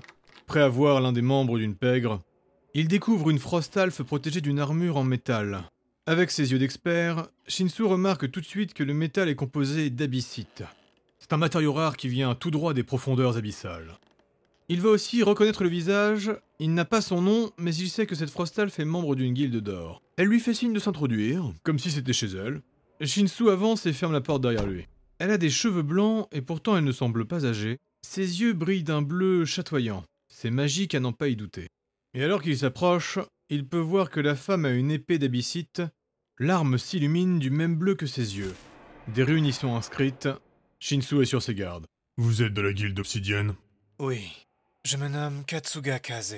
prêt 0.47 0.61
à 0.61 0.69
voir 0.69 1.01
l'un 1.01 1.11
des 1.11 1.21
membres 1.21 1.57
d'une 1.57 1.75
pègre. 1.75 2.21
Il 2.73 2.87
découvre 2.87 3.29
une 3.29 3.39
frostalfe 3.39 4.01
protégée 4.01 4.41
d'une 4.41 4.59
armure 4.59 4.97
en 4.97 5.03
métal. 5.03 5.69
Avec 6.09 6.31
ses 6.31 6.53
yeux 6.53 6.57
d'expert, 6.57 7.27
Shinsu 7.49 7.83
remarque 7.83 8.31
tout 8.31 8.39
de 8.39 8.45
suite 8.45 8.73
que 8.73 8.83
le 8.85 8.93
métal 8.93 9.27
est 9.27 9.35
composé 9.35 9.89
d'abyssite. 9.89 10.63
C'est 11.19 11.33
un 11.33 11.37
matériau 11.37 11.73
rare 11.73 11.97
qui 11.97 12.07
vient 12.07 12.33
tout 12.33 12.49
droit 12.49 12.73
des 12.73 12.83
profondeurs 12.83 13.35
abyssales. 13.35 13.99
Il 14.69 14.79
va 14.79 14.87
aussi 14.87 15.21
reconnaître 15.21 15.63
le 15.63 15.69
visage, 15.69 16.31
il 16.59 16.73
n'a 16.73 16.85
pas 16.85 17.01
son 17.01 17.21
nom, 17.21 17.51
mais 17.57 17.75
il 17.75 17.89
sait 17.89 18.05
que 18.05 18.15
cette 18.15 18.29
Frostalf 18.29 18.79
est 18.79 18.85
membre 18.85 19.15
d'une 19.15 19.33
guilde 19.33 19.57
d'or. 19.57 20.01
Elle 20.15 20.29
lui 20.29 20.39
fait 20.39 20.53
signe 20.53 20.71
de 20.71 20.79
s'introduire, 20.79 21.51
comme 21.63 21.77
si 21.77 21.91
c'était 21.91 22.13
chez 22.13 22.27
elle. 22.27 22.61
Shinsu 23.01 23.49
avance 23.49 23.85
et 23.85 23.91
ferme 23.91 24.13
la 24.13 24.21
porte 24.21 24.41
derrière 24.41 24.65
lui. 24.65 24.85
Elle 25.19 25.31
a 25.31 25.37
des 25.37 25.49
cheveux 25.49 25.83
blancs 25.83 26.29
et 26.31 26.41
pourtant 26.41 26.77
elle 26.77 26.85
ne 26.85 26.93
semble 26.93 27.25
pas 27.25 27.45
âgée. 27.45 27.79
Ses 28.01 28.39
yeux 28.39 28.53
brillent 28.53 28.83
d'un 28.83 29.01
bleu 29.01 29.43
chatoyant. 29.43 30.05
C'est 30.33 30.51
magique 30.51 30.95
à 30.95 31.01
n'en 31.01 31.11
pas 31.11 31.27
y 31.27 31.35
douter. 31.35 31.67
Et 32.17 32.23
alors 32.23 32.41
qu'il 32.41 32.57
s'approche, 32.57 33.19
il 33.47 33.67
peut 33.67 33.77
voir 33.77 34.09
que 34.09 34.19
la 34.19 34.35
femme 34.35 34.65
a 34.65 34.71
une 34.71 34.89
épée 34.89 35.19
d'abyssite. 35.19 35.83
L'arme 36.39 36.79
s'illumine 36.79 37.37
du 37.37 37.51
même 37.51 37.75
bleu 37.75 37.93
que 37.93 38.07
ses 38.07 38.39
yeux. 38.39 38.55
Des 39.09 39.21
runes 39.21 39.45
y 39.45 39.53
sont 39.53 39.75
inscrites. 39.75 40.27
Shinsu 40.79 41.21
est 41.21 41.25
sur 41.25 41.43
ses 41.43 41.53
gardes. 41.53 41.85
Vous 42.17 42.41
êtes 42.41 42.55
de 42.55 42.61
la 42.61 42.73
guilde 42.73 42.97
obsidienne? 42.97 43.53
Oui, 43.99 44.31
je 44.83 44.97
me 44.97 45.07
nomme 45.09 45.45
Katsuga 45.45 45.99
Kaze. 45.99 46.37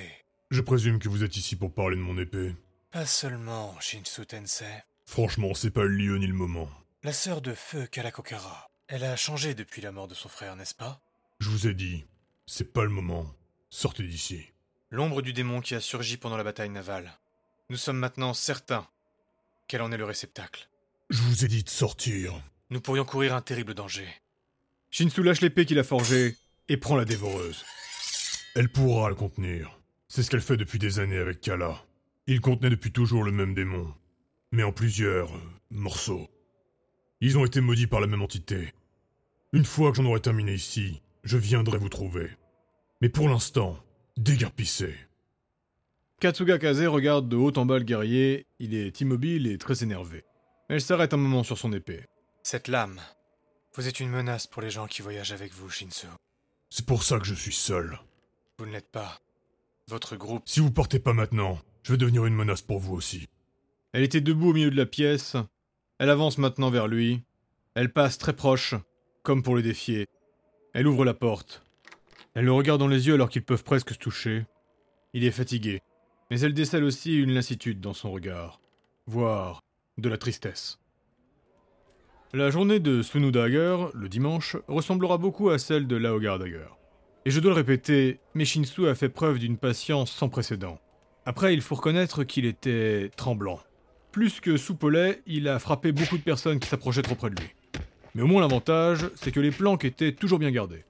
Je 0.52 0.60
présume 0.60 1.00
que 1.00 1.08
vous 1.08 1.24
êtes 1.24 1.38
ici 1.38 1.56
pour 1.56 1.74
parler 1.74 1.96
de 1.96 2.02
mon 2.02 2.18
épée. 2.18 2.54
Pas 2.92 3.06
seulement, 3.06 3.74
Shinsu 3.80 4.26
Tensei. 4.26 4.84
Franchement, 5.06 5.54
c'est 5.54 5.72
pas 5.72 5.84
le 5.84 5.96
lieu 5.96 6.18
ni 6.18 6.28
le 6.28 6.34
moment. 6.34 6.70
La 7.04 7.14
sœur 7.14 7.40
de 7.40 7.54
feu 7.54 7.88
Kalakokara. 7.90 8.70
Elle 8.90 9.06
a 9.06 9.16
changé 9.16 9.54
depuis 9.54 9.82
la 9.82 9.94
mort 9.94 10.10
de 10.10 10.14
son 10.14 10.28
frère, 10.28 10.58
n'est-ce 10.58 10.76
pas? 10.76 11.00
Je 11.40 11.48
vous 11.48 11.68
ai 11.68 11.74
dit, 11.74 12.04
c'est 12.48 12.74
pas 12.74 12.84
le 12.84 12.90
moment. 12.90 13.34
Sortez 13.70 14.04
d'ici. 14.04 14.52
L'ombre 14.92 15.22
du 15.22 15.34
démon 15.34 15.62
qui 15.62 15.76
a 15.76 15.82
surgi 15.82 16.18
pendant 16.18 16.38
la 16.38 16.44
bataille 16.44 16.70
navale. 16.70 17.20
Nous 17.70 17.78
sommes 17.78 18.00
maintenant 18.00 18.34
certains 18.34 18.88
qu'elle 19.68 19.84
en 19.84 19.92
est 19.92 19.98
le 19.98 20.06
réceptacle. 20.06 20.68
Je 21.12 21.22
vous 21.22 21.46
ai 21.46 21.48
dit 21.48 21.64
de 21.64 21.70
sortir. 21.70 22.34
Nous 22.72 22.82
pourrions 22.82 23.06
courir 23.06 23.36
un 23.36 23.42
terrible 23.42 23.76
danger. 23.76 24.08
Shinsu 24.90 25.22
lâche 25.22 25.42
l'épée 25.42 25.68
qu'il 25.68 25.78
a 25.78 25.84
forgée 25.84 26.36
et 26.70 26.78
prend 26.78 26.96
la 26.96 27.06
dévoreuse. 27.06 27.64
Elle 28.56 28.70
pourra 28.70 29.10
le 29.10 29.16
contenir. 29.16 29.80
C'est 30.08 30.24
ce 30.24 30.32
qu'elle 30.32 30.42
fait 30.42 30.58
depuis 30.58 30.80
des 30.80 30.98
années 30.98 31.20
avec 31.20 31.40
Kala. 31.40 31.86
Il 32.26 32.42
contenait 32.42 32.72
depuis 32.72 32.92
toujours 32.92 33.24
le 33.24 33.32
même 33.32 33.54
démon, 33.54 33.94
mais 34.52 34.64
en 34.64 34.72
plusieurs 34.72 35.36
euh, 35.36 35.42
morceaux. 35.70 36.28
Ils 37.22 37.38
ont 37.38 37.46
été 37.46 37.62
maudits 37.62 37.86
par 37.86 38.02
la 38.02 38.08
même 38.08 38.24
entité. 38.24 38.74
Une 39.54 39.66
fois 39.66 39.92
que 39.92 39.98
j'en 39.98 40.06
aurai 40.06 40.20
terminé 40.20 40.54
ici, 40.54 41.02
je 41.24 41.38
viendrai 41.38 41.78
vous 41.78 41.90
trouver. 41.90 42.32
Mais 43.02 43.10
pour 43.10 43.30
l'instant, 43.30 43.80
dégarpissez. 44.20 44.96
Katsuga 46.20 46.60
Kaze 46.60 46.86
regarde 46.86 47.30
de 47.30 47.38
haut 47.38 47.58
en 47.58 47.66
bas 47.66 47.80
le 47.80 47.86
guerrier, 47.86 48.46
il 48.60 48.76
est 48.76 49.00
immobile 49.00 49.48
et 49.48 49.58
très 49.58 49.84
énervé. 49.84 50.26
Elle 50.68 50.82
s'arrête 50.82 51.14
un 51.14 51.18
moment 51.18 51.44
sur 51.44 51.58
son 51.58 51.72
épée. 51.72 52.06
Cette 52.44 52.68
lame, 52.68 53.00
vous 53.76 53.88
êtes 53.88 54.02
une 54.02 54.10
menace 54.10 54.46
pour 54.46 54.62
les 54.62 54.70
gens 54.70 54.88
qui 54.88 55.02
voyagent 55.02 55.32
avec 55.32 55.54
vous, 55.54 55.70
Shinsu. 55.70 56.08
C'est 56.70 56.86
pour 56.86 57.04
ça 57.04 57.18
que 57.18 57.26
je 57.26 57.34
suis 57.34 57.54
seul. 57.54 57.98
Vous 58.58 58.66
ne 58.66 58.74
l'êtes 58.74 58.92
pas. 58.92 59.22
Votre 59.88 60.18
groupe. 60.18 60.44
Si 60.46 60.60
vous 60.60 60.72
partez 60.72 61.00
pas 61.00 61.14
maintenant, 61.14 61.58
je 61.84 61.94
vais 61.94 61.98
devenir 61.98 62.26
une 62.26 62.36
menace 62.36 62.62
pour 62.62 62.80
vous 62.80 62.96
aussi. 62.96 63.30
Elle 63.94 64.04
était 64.04 64.22
debout 64.22 64.50
au 64.50 64.54
milieu 64.54 64.70
de 64.70 64.76
la 64.76 64.86
pièce. 64.86 65.38
Elle 65.98 66.10
avance 66.10 66.38
maintenant 66.38 66.70
vers 66.70 66.88
lui. 66.88 67.24
Elle 67.74 67.94
passe 67.94 68.18
très 68.18 68.36
proche, 68.36 68.76
comme 69.24 69.44
pour 69.44 69.56
le 69.56 69.62
défier. 69.62 70.08
Elle 70.74 70.88
ouvre 70.88 71.06
la 71.06 71.14
porte. 71.14 71.64
Elle 72.36 72.46
le 72.46 72.52
regarde 72.52 72.80
dans 72.80 72.88
les 72.88 73.08
yeux 73.08 73.16
alors 73.16 73.30
qu'ils 73.30 73.44
peuvent 73.44 73.64
presque 73.64 73.92
se 73.92 73.98
toucher. 73.98 74.46
Il 75.14 75.24
est 75.24 75.32
fatigué, 75.32 75.82
mais 76.30 76.40
elle 76.42 76.54
décèle 76.54 76.84
aussi 76.84 77.16
une 77.18 77.34
lassitude 77.34 77.82
dans 77.82 77.94
son 77.94 78.12
regard, 78.12 78.62
voire 79.08 79.62
de 79.98 80.10
la 80.10 80.18
tristesse. 80.18 80.80
La 82.32 82.52
journée 82.52 82.80
de 82.80 83.02
Sunu 83.02 83.32
Dagger, 83.32 83.78
le 83.96 84.08
dimanche, 84.08 84.56
ressemblera 84.68 85.18
beaucoup 85.18 85.50
à 85.50 85.58
celle 85.58 85.88
de 85.88 85.96
Laogar 85.96 86.38
Dagger. 86.38 86.68
Et 87.26 87.32
je 87.32 87.40
dois 87.40 87.52
le 87.52 87.56
répéter, 87.56 88.20
mais 88.36 88.46
Shinsu 88.46 88.88
a 88.88 88.94
fait 88.94 89.10
preuve 89.10 89.40
d'une 89.40 89.58
patience 89.58 90.12
sans 90.12 90.30
précédent. 90.30 90.80
Après, 91.26 91.54
il 91.54 91.62
faut 91.62 91.76
reconnaître 91.76 92.24
qu'il 92.24 92.46
était 92.46 93.10
tremblant. 93.18 93.60
Plus 94.12 94.40
que 94.40 94.58
soupolé, 94.58 95.22
il 95.26 95.48
a 95.48 95.60
frappé 95.60 95.92
beaucoup 95.92 96.18
de 96.18 96.24
personnes 96.24 96.60
qui 96.60 96.70
s'approchaient 96.70 97.02
trop 97.02 97.16
près 97.16 97.32
de 97.32 97.42
lui. 97.42 97.50
Mais 98.14 98.22
au 98.22 98.28
moins 98.28 98.42
l'avantage, 98.42 99.10
c'est 99.16 99.32
que 99.32 99.40
les 99.40 99.52
planques 99.52 99.86
étaient 99.86 100.14
toujours 100.14 100.40
bien 100.40 100.52
gardées. 100.52 100.86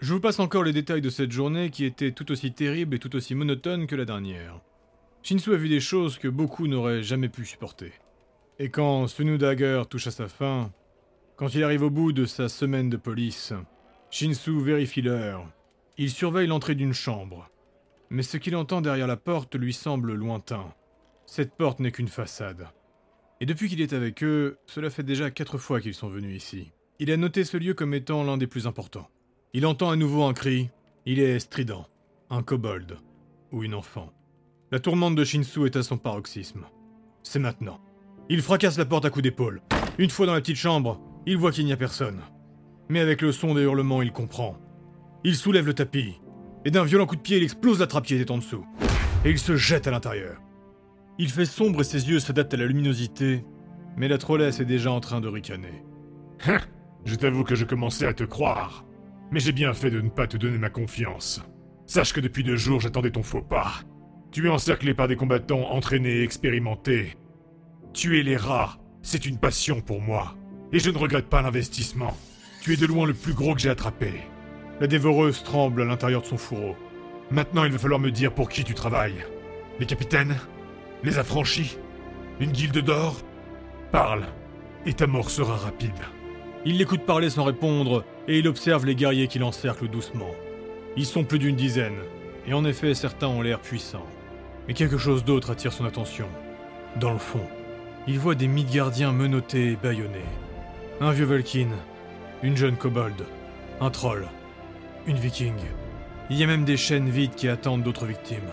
Je 0.00 0.12
vous 0.12 0.20
passe 0.20 0.38
encore 0.38 0.62
les 0.62 0.72
détails 0.72 1.00
de 1.00 1.10
cette 1.10 1.32
journée 1.32 1.70
qui 1.70 1.84
était 1.84 2.12
tout 2.12 2.30
aussi 2.30 2.52
terrible 2.52 2.94
et 2.94 2.98
tout 3.00 3.16
aussi 3.16 3.34
monotone 3.34 3.88
que 3.88 3.96
la 3.96 4.04
dernière. 4.04 4.60
Shinsu 5.24 5.52
a 5.52 5.56
vu 5.56 5.68
des 5.68 5.80
choses 5.80 6.18
que 6.18 6.28
beaucoup 6.28 6.68
n'auraient 6.68 7.02
jamais 7.02 7.28
pu 7.28 7.44
supporter. 7.44 7.92
Et 8.60 8.70
quand 8.70 9.06
Dagger 9.18 9.82
touche 9.90 10.06
à 10.06 10.12
sa 10.12 10.28
fin, 10.28 10.72
quand 11.34 11.52
il 11.52 11.64
arrive 11.64 11.82
au 11.82 11.90
bout 11.90 12.12
de 12.12 12.26
sa 12.26 12.48
semaine 12.48 12.88
de 12.88 12.96
police, 12.96 13.52
Shinsu 14.10 14.60
vérifie 14.62 15.02
l'heure. 15.02 15.44
Il 15.96 16.10
surveille 16.10 16.46
l'entrée 16.46 16.76
d'une 16.76 16.94
chambre. 16.94 17.50
Mais 18.08 18.22
ce 18.22 18.36
qu'il 18.36 18.54
entend 18.54 18.80
derrière 18.80 19.08
la 19.08 19.16
porte 19.16 19.56
lui 19.56 19.72
semble 19.72 20.14
lointain. 20.14 20.72
Cette 21.26 21.56
porte 21.56 21.80
n'est 21.80 21.92
qu'une 21.92 22.06
façade. 22.06 22.68
Et 23.40 23.46
depuis 23.46 23.68
qu'il 23.68 23.80
est 23.80 23.92
avec 23.92 24.22
eux, 24.22 24.58
cela 24.66 24.90
fait 24.90 25.02
déjà 25.02 25.32
quatre 25.32 25.58
fois 25.58 25.80
qu'ils 25.80 25.94
sont 25.94 26.08
venus 26.08 26.36
ici. 26.36 26.70
Il 27.00 27.10
a 27.10 27.16
noté 27.16 27.44
ce 27.44 27.56
lieu 27.56 27.74
comme 27.74 27.94
étant 27.94 28.22
l'un 28.22 28.36
des 28.36 28.46
plus 28.46 28.68
importants. 28.68 29.08
Il 29.54 29.64
entend 29.64 29.90
à 29.90 29.96
nouveau 29.96 30.24
un 30.24 30.34
cri. 30.34 30.68
Il 31.06 31.20
est 31.20 31.38
strident. 31.38 31.86
Un 32.28 32.42
kobold. 32.42 32.98
Ou 33.50 33.64
une 33.64 33.74
enfant. 33.74 34.12
La 34.70 34.78
tourmente 34.78 35.14
de 35.14 35.24
Shinsu 35.24 35.64
est 35.64 35.76
à 35.76 35.82
son 35.82 35.96
paroxysme. 35.96 36.66
C'est 37.22 37.38
maintenant. 37.38 37.80
Il 38.28 38.42
fracasse 38.42 38.76
la 38.76 38.84
porte 38.84 39.06
à 39.06 39.10
coups 39.10 39.22
d'épaule. 39.22 39.62
Une 39.96 40.10
fois 40.10 40.26
dans 40.26 40.34
la 40.34 40.42
petite 40.42 40.56
chambre, 40.56 41.00
il 41.24 41.38
voit 41.38 41.50
qu'il 41.50 41.64
n'y 41.64 41.72
a 41.72 41.78
personne. 41.78 42.20
Mais 42.90 43.00
avec 43.00 43.22
le 43.22 43.32
son 43.32 43.54
des 43.54 43.62
hurlements, 43.62 44.02
il 44.02 44.12
comprend. 44.12 44.58
Il 45.24 45.34
soulève 45.34 45.66
le 45.66 45.74
tapis, 45.74 46.20
et 46.66 46.70
d'un 46.70 46.84
violent 46.84 47.06
coup 47.06 47.16
de 47.16 47.22
pied, 47.22 47.38
il 47.38 47.42
explose 47.42 47.80
la 47.80 47.86
trappe 47.86 48.04
qui 48.04 48.14
était 48.14 48.30
en 48.30 48.38
dessous. 48.38 48.66
Et 49.24 49.30
il 49.30 49.38
se 49.38 49.56
jette 49.56 49.86
à 49.86 49.90
l'intérieur. 49.90 50.42
Il 51.18 51.30
fait 51.30 51.46
sombre 51.46 51.80
et 51.80 51.84
ses 51.84 52.08
yeux 52.08 52.20
s'adaptent 52.20 52.54
à 52.54 52.58
la 52.58 52.66
luminosité, 52.66 53.44
mais 53.96 54.08
la 54.08 54.18
trollesse 54.18 54.60
est 54.60 54.66
déjà 54.66 54.92
en 54.92 55.00
train 55.00 55.20
de 55.20 55.28
ricaner. 55.28 55.82
Hein? 56.46 56.58
Je 57.04 57.14
t'avoue 57.14 57.44
que 57.44 57.54
je 57.54 57.64
commençais 57.64 58.06
à 58.06 58.12
te 58.12 58.24
croire. 58.24 58.84
Mais 59.30 59.40
j'ai 59.40 59.52
bien 59.52 59.74
fait 59.74 59.90
de 59.90 60.00
ne 60.00 60.08
pas 60.08 60.26
te 60.26 60.36
donner 60.36 60.58
ma 60.58 60.70
confiance. 60.70 61.42
Sache 61.86 62.12
que 62.12 62.20
depuis 62.20 62.44
deux 62.44 62.56
jours, 62.56 62.80
j'attendais 62.80 63.10
ton 63.10 63.22
faux 63.22 63.42
pas. 63.42 63.72
Tu 64.30 64.46
es 64.46 64.50
encerclé 64.50 64.94
par 64.94 65.08
des 65.08 65.16
combattants 65.16 65.70
entraînés 65.70 66.18
et 66.18 66.22
expérimentés. 66.22 67.16
Tuer 67.92 68.22
les 68.22 68.36
rats, 68.36 68.78
c'est 69.02 69.26
une 69.26 69.38
passion 69.38 69.80
pour 69.80 70.00
moi. 70.00 70.34
Et 70.72 70.78
je 70.78 70.90
ne 70.90 70.98
regrette 70.98 71.28
pas 71.28 71.42
l'investissement. 71.42 72.16
Tu 72.60 72.72
es 72.72 72.76
de 72.76 72.86
loin 72.86 73.06
le 73.06 73.14
plus 73.14 73.32
gros 73.32 73.54
que 73.54 73.60
j'ai 73.60 73.70
attrapé. 73.70 74.12
La 74.80 74.86
dévoreuse 74.86 75.42
tremble 75.42 75.82
à 75.82 75.84
l'intérieur 75.86 76.22
de 76.22 76.26
son 76.26 76.36
fourreau. 76.36 76.76
Maintenant, 77.30 77.64
il 77.64 77.72
va 77.72 77.78
falloir 77.78 78.00
me 78.00 78.10
dire 78.10 78.34
pour 78.34 78.48
qui 78.48 78.64
tu 78.64 78.74
travailles. 78.74 79.24
Les 79.80 79.86
capitaines? 79.86 80.36
Les 81.02 81.18
affranchis? 81.18 81.78
Une 82.40 82.52
guilde 82.52 82.78
d'or? 82.78 83.22
Parle, 83.92 84.26
et 84.84 84.92
ta 84.92 85.06
mort 85.06 85.30
sera 85.30 85.56
rapide. 85.56 85.92
Il 86.68 86.76
l'écoute 86.76 87.06
parler 87.06 87.30
sans 87.30 87.44
répondre, 87.44 88.04
et 88.28 88.38
il 88.38 88.46
observe 88.46 88.84
les 88.84 88.94
guerriers 88.94 89.26
qui 89.26 89.38
l'encerclent 89.38 89.88
doucement. 89.88 90.34
Ils 90.98 91.06
sont 91.06 91.24
plus 91.24 91.38
d'une 91.38 91.56
dizaine, 91.56 91.96
et 92.46 92.52
en 92.52 92.66
effet 92.66 92.92
certains 92.92 93.26
ont 93.26 93.40
l'air 93.40 93.58
puissants. 93.58 94.04
Mais 94.66 94.74
quelque 94.74 94.98
chose 94.98 95.24
d'autre 95.24 95.48
attire 95.48 95.72
son 95.72 95.86
attention. 95.86 96.28
Dans 96.96 97.14
le 97.14 97.18
fond, 97.18 97.40
il 98.06 98.18
voit 98.18 98.34
des 98.34 98.48
Midgardiens 98.48 99.12
menottés 99.12 99.72
et 99.72 99.76
bâillonnés. 99.76 100.28
Un 101.00 101.10
vieux 101.12 101.24
Valkyne, 101.24 101.72
une 102.42 102.58
jeune 102.58 102.76
kobold, 102.76 103.24
un 103.80 103.88
troll, 103.88 104.28
une 105.06 105.16
viking. 105.16 105.56
Il 106.28 106.36
y 106.36 106.44
a 106.44 106.46
même 106.46 106.66
des 106.66 106.76
chaînes 106.76 107.08
vides 107.08 107.34
qui 107.34 107.48
attendent 107.48 107.82
d'autres 107.82 108.04
victimes. 108.04 108.52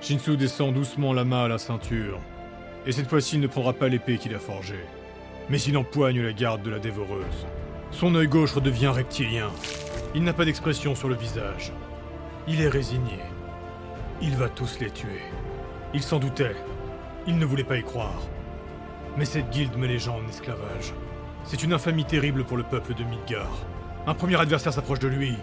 Shinsu 0.00 0.36
descend 0.36 0.72
doucement 0.72 1.12
la 1.12 1.24
main 1.24 1.46
à 1.46 1.48
la 1.48 1.58
ceinture, 1.58 2.20
et 2.86 2.92
cette 2.92 3.08
fois-ci 3.08 3.34
il 3.34 3.40
ne 3.40 3.48
prendra 3.48 3.72
pas 3.72 3.88
l'épée 3.88 4.18
qu'il 4.18 4.36
a 4.36 4.38
forgée, 4.38 4.84
mais 5.50 5.60
il 5.60 5.76
empoigne 5.76 6.22
la 6.22 6.32
garde 6.32 6.62
de 6.62 6.70
la 6.70 6.78
dévoreuse. 6.78 7.46
Son 7.90 8.14
œil 8.14 8.28
gauche 8.28 8.52
redevient 8.52 8.86
reptilien. 8.86 9.50
Il 10.14 10.22
n'a 10.22 10.32
pas 10.32 10.44
d'expression 10.44 10.94
sur 10.94 11.08
le 11.08 11.16
visage. 11.16 11.72
Il 12.46 12.60
est 12.60 12.68
résigné. 12.68 13.18
Il 14.22 14.36
va 14.36 14.48
tous 14.48 14.78
les 14.80 14.90
tuer. 14.90 15.22
Il 15.92 16.02
s'en 16.02 16.20
doutait. 16.20 16.54
Il 17.26 17.36
ne 17.36 17.44
voulait 17.44 17.64
pas 17.64 17.76
y 17.76 17.82
croire. 17.82 18.22
Mais 19.16 19.24
cette 19.24 19.50
guilde 19.50 19.76
met 19.76 19.88
les 19.88 19.98
gens 19.98 20.18
en 20.24 20.28
esclavage. 20.28 20.94
C'est 21.44 21.64
une 21.64 21.72
infamie 21.72 22.04
terrible 22.04 22.44
pour 22.44 22.56
le 22.56 22.62
peuple 22.62 22.94
de 22.94 23.02
Midgar. 23.02 23.50
Un 24.06 24.14
premier 24.14 24.40
adversaire 24.40 24.72
s'approche 24.72 25.00
de 25.00 25.08
lui, 25.08 25.34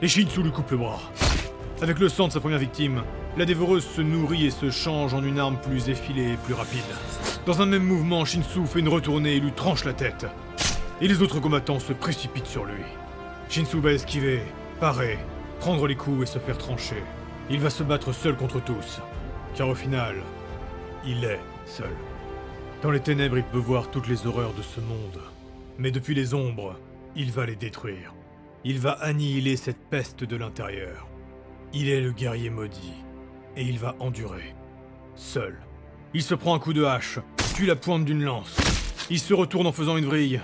et 0.00 0.08
Shinsu 0.08 0.42
lui 0.42 0.52
coupe 0.52 0.70
le 0.70 0.76
bras. 0.76 1.00
Avec 1.82 1.98
le 1.98 2.08
sang 2.08 2.28
de 2.28 2.32
sa 2.32 2.40
première 2.40 2.58
victime, 2.58 3.02
la 3.36 3.44
dévoreuse 3.44 3.84
se 3.84 4.00
nourrit 4.00 4.46
et 4.46 4.50
se 4.50 4.70
change 4.70 5.12
en 5.12 5.24
une 5.24 5.38
arme 5.38 5.58
plus 5.58 5.88
effilée 5.88 6.32
et 6.32 6.36
plus 6.36 6.54
rapide. 6.54 6.80
Dans 7.46 7.62
un 7.62 7.66
même 7.66 7.84
mouvement, 7.84 8.24
Shinsu 8.24 8.66
fait 8.66 8.80
une 8.80 8.88
retournée 8.88 9.36
et 9.36 9.40
lui 9.40 9.52
tranche 9.52 9.84
la 9.84 9.92
tête. 9.92 10.26
Et 11.00 11.06
les 11.06 11.22
autres 11.22 11.38
combattants 11.38 11.78
se 11.78 11.92
précipitent 11.92 12.48
sur 12.48 12.64
lui. 12.64 12.82
Shinsu 13.48 13.78
va 13.78 13.92
esquiver, 13.92 14.42
parer, 14.80 15.16
prendre 15.60 15.86
les 15.86 15.94
coups 15.94 16.24
et 16.24 16.26
se 16.26 16.40
faire 16.40 16.58
trancher. 16.58 17.04
Il 17.48 17.60
va 17.60 17.70
se 17.70 17.84
battre 17.84 18.12
seul 18.12 18.36
contre 18.36 18.60
tous. 18.60 19.00
Car 19.54 19.68
au 19.68 19.76
final, 19.76 20.16
il 21.06 21.24
est 21.24 21.38
seul. 21.66 21.94
Dans 22.82 22.90
les 22.90 22.98
ténèbres, 22.98 23.38
il 23.38 23.44
peut 23.44 23.58
voir 23.58 23.92
toutes 23.92 24.08
les 24.08 24.26
horreurs 24.26 24.54
de 24.54 24.62
ce 24.62 24.80
monde. 24.80 25.20
Mais 25.78 25.92
depuis 25.92 26.16
les 26.16 26.34
ombres, 26.34 26.76
il 27.14 27.30
va 27.30 27.46
les 27.46 27.54
détruire. 27.54 28.12
Il 28.64 28.80
va 28.80 28.90
annihiler 28.90 29.56
cette 29.56 29.88
peste 29.88 30.24
de 30.24 30.34
l'intérieur. 30.34 31.06
Il 31.72 31.88
est 31.90 32.00
le 32.00 32.10
guerrier 32.10 32.50
maudit. 32.50 33.04
Et 33.56 33.62
il 33.62 33.78
va 33.78 33.94
endurer. 34.00 34.56
Seul. 35.14 35.56
Il 36.12 36.22
se 36.22 36.34
prend 36.34 36.54
un 36.54 36.58
coup 36.58 36.72
de 36.72 36.84
hache, 36.84 37.20
la 37.64 37.76
pointe 37.76 38.04
d'une 38.04 38.22
lance. 38.24 38.54
Il 39.08 39.18
se 39.18 39.32
retourne 39.32 39.66
en 39.66 39.72
faisant 39.72 39.96
une 39.96 40.04
vrille. 40.04 40.42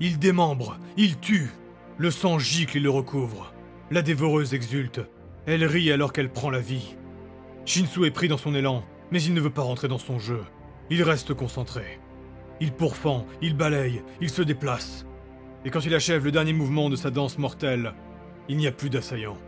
Il 0.00 0.18
démembre, 0.18 0.78
il 0.96 1.18
tue. 1.18 1.50
Le 1.98 2.10
sang 2.10 2.38
gicle 2.38 2.78
et 2.78 2.80
le 2.80 2.88
recouvre. 2.88 3.52
La 3.90 4.00
dévoreuse 4.00 4.54
exulte. 4.54 5.00
Elle 5.46 5.64
rit 5.64 5.92
alors 5.92 6.12
qu'elle 6.12 6.32
prend 6.32 6.48
la 6.48 6.60
vie. 6.60 6.96
Shinsu 7.66 8.06
est 8.06 8.10
pris 8.10 8.28
dans 8.28 8.38
son 8.38 8.54
élan, 8.54 8.82
mais 9.10 9.22
il 9.22 9.34
ne 9.34 9.40
veut 9.40 9.50
pas 9.50 9.62
rentrer 9.62 9.88
dans 9.88 9.98
son 9.98 10.18
jeu. 10.18 10.42
Il 10.88 11.02
reste 11.02 11.34
concentré. 11.34 12.00
Il 12.60 12.72
pourfend, 12.72 13.26
il 13.42 13.54
balaye, 13.54 14.02
il 14.20 14.30
se 14.30 14.42
déplace. 14.42 15.04
Et 15.64 15.70
quand 15.70 15.84
il 15.84 15.94
achève 15.94 16.24
le 16.24 16.32
dernier 16.32 16.52
mouvement 16.52 16.88
de 16.88 16.96
sa 16.96 17.10
danse 17.10 17.36
mortelle, 17.36 17.94
il 18.48 18.56
n'y 18.56 18.66
a 18.66 18.72
plus 18.72 18.90
d'assaillants. 18.90 19.38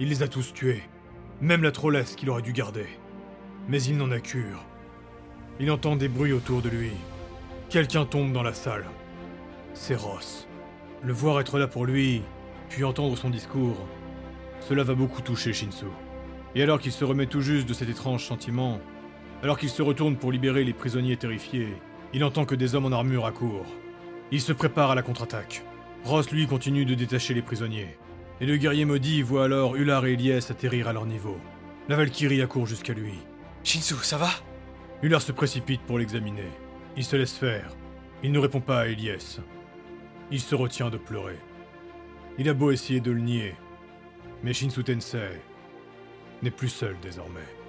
Il 0.00 0.08
les 0.08 0.22
a 0.22 0.28
tous 0.28 0.52
tués, 0.52 0.82
même 1.40 1.62
la 1.62 1.70
trollesse 1.70 2.16
qu'il 2.16 2.30
aurait 2.30 2.42
dû 2.42 2.52
garder. 2.52 2.86
Mais 3.68 3.82
il 3.82 3.96
n'en 3.96 4.10
a 4.10 4.20
cure. 4.20 4.64
Il 5.60 5.70
entend 5.70 5.94
des 5.94 6.08
bruits 6.08 6.32
autour 6.32 6.62
de 6.62 6.68
lui. 6.68 6.90
Quelqu'un 7.70 8.04
tombe 8.04 8.32
dans 8.32 8.42
la 8.42 8.54
salle. 8.54 8.86
C'est 9.72 9.94
Ross. 9.94 10.48
Le 11.02 11.12
voir 11.12 11.40
être 11.40 11.58
là 11.58 11.68
pour 11.68 11.86
lui, 11.86 12.22
puis 12.70 12.82
entendre 12.82 13.16
son 13.16 13.30
discours, 13.30 13.76
cela 14.60 14.82
va 14.82 14.94
beaucoup 14.94 15.22
toucher 15.22 15.52
Shinsu. 15.52 15.86
Et 16.56 16.62
alors 16.62 16.80
qu'il 16.80 16.92
se 16.92 17.04
remet 17.04 17.26
tout 17.26 17.40
juste 17.40 17.68
de 17.68 17.74
cet 17.74 17.88
étrange 17.88 18.24
sentiment, 18.24 18.80
alors 19.42 19.58
qu'il 19.58 19.68
se 19.68 19.82
retourne 19.82 20.16
pour 20.16 20.32
libérer 20.32 20.64
les 20.64 20.72
prisonniers 20.72 21.16
terrifiés, 21.16 21.74
il 22.12 22.24
entend 22.24 22.46
que 22.46 22.54
des 22.54 22.74
hommes 22.74 22.86
en 22.86 22.92
armure 22.92 23.26
accourent. 23.26 23.72
Il 24.32 24.40
se 24.40 24.52
prépare 24.52 24.90
à 24.90 24.94
la 24.94 25.02
contre-attaque. 25.02 25.62
Ross, 26.04 26.30
lui, 26.30 26.46
continue 26.46 26.84
de 26.84 26.94
détacher 26.94 27.34
les 27.34 27.42
prisonniers. 27.42 27.96
Et 28.40 28.46
le 28.46 28.56
guerrier 28.56 28.84
maudit 28.84 29.22
voit 29.22 29.44
alors 29.44 29.76
Ular 29.76 30.06
et 30.06 30.14
Elias 30.14 30.48
atterrir 30.50 30.88
à 30.88 30.92
leur 30.92 31.06
niveau. 31.06 31.38
La 31.88 31.96
Valkyrie 31.96 32.42
accourt 32.42 32.66
jusqu'à 32.66 32.92
lui. 32.92 33.14
Shinsu, 33.62 33.94
ça 34.02 34.16
va? 34.16 34.30
Ular 35.04 35.20
se 35.20 35.32
précipite 35.32 35.82
pour 35.82 35.98
l'examiner. 35.98 36.48
Il 36.96 37.04
se 37.04 37.14
laisse 37.14 37.36
faire. 37.36 37.76
Il 38.22 38.32
ne 38.32 38.38
répond 38.38 38.62
pas 38.62 38.80
à 38.80 38.86
Elias. 38.86 39.38
Il 40.30 40.40
se 40.40 40.54
retient 40.54 40.88
de 40.88 40.96
pleurer. 40.96 41.36
Il 42.38 42.48
a 42.48 42.54
beau 42.54 42.70
essayer 42.70 43.00
de 43.00 43.10
le 43.10 43.20
nier, 43.20 43.54
mais 44.42 44.54
Shinsu 44.54 44.82
Tensei 44.82 45.42
n'est 46.40 46.50
plus 46.50 46.70
seul 46.70 46.96
désormais. 47.02 47.63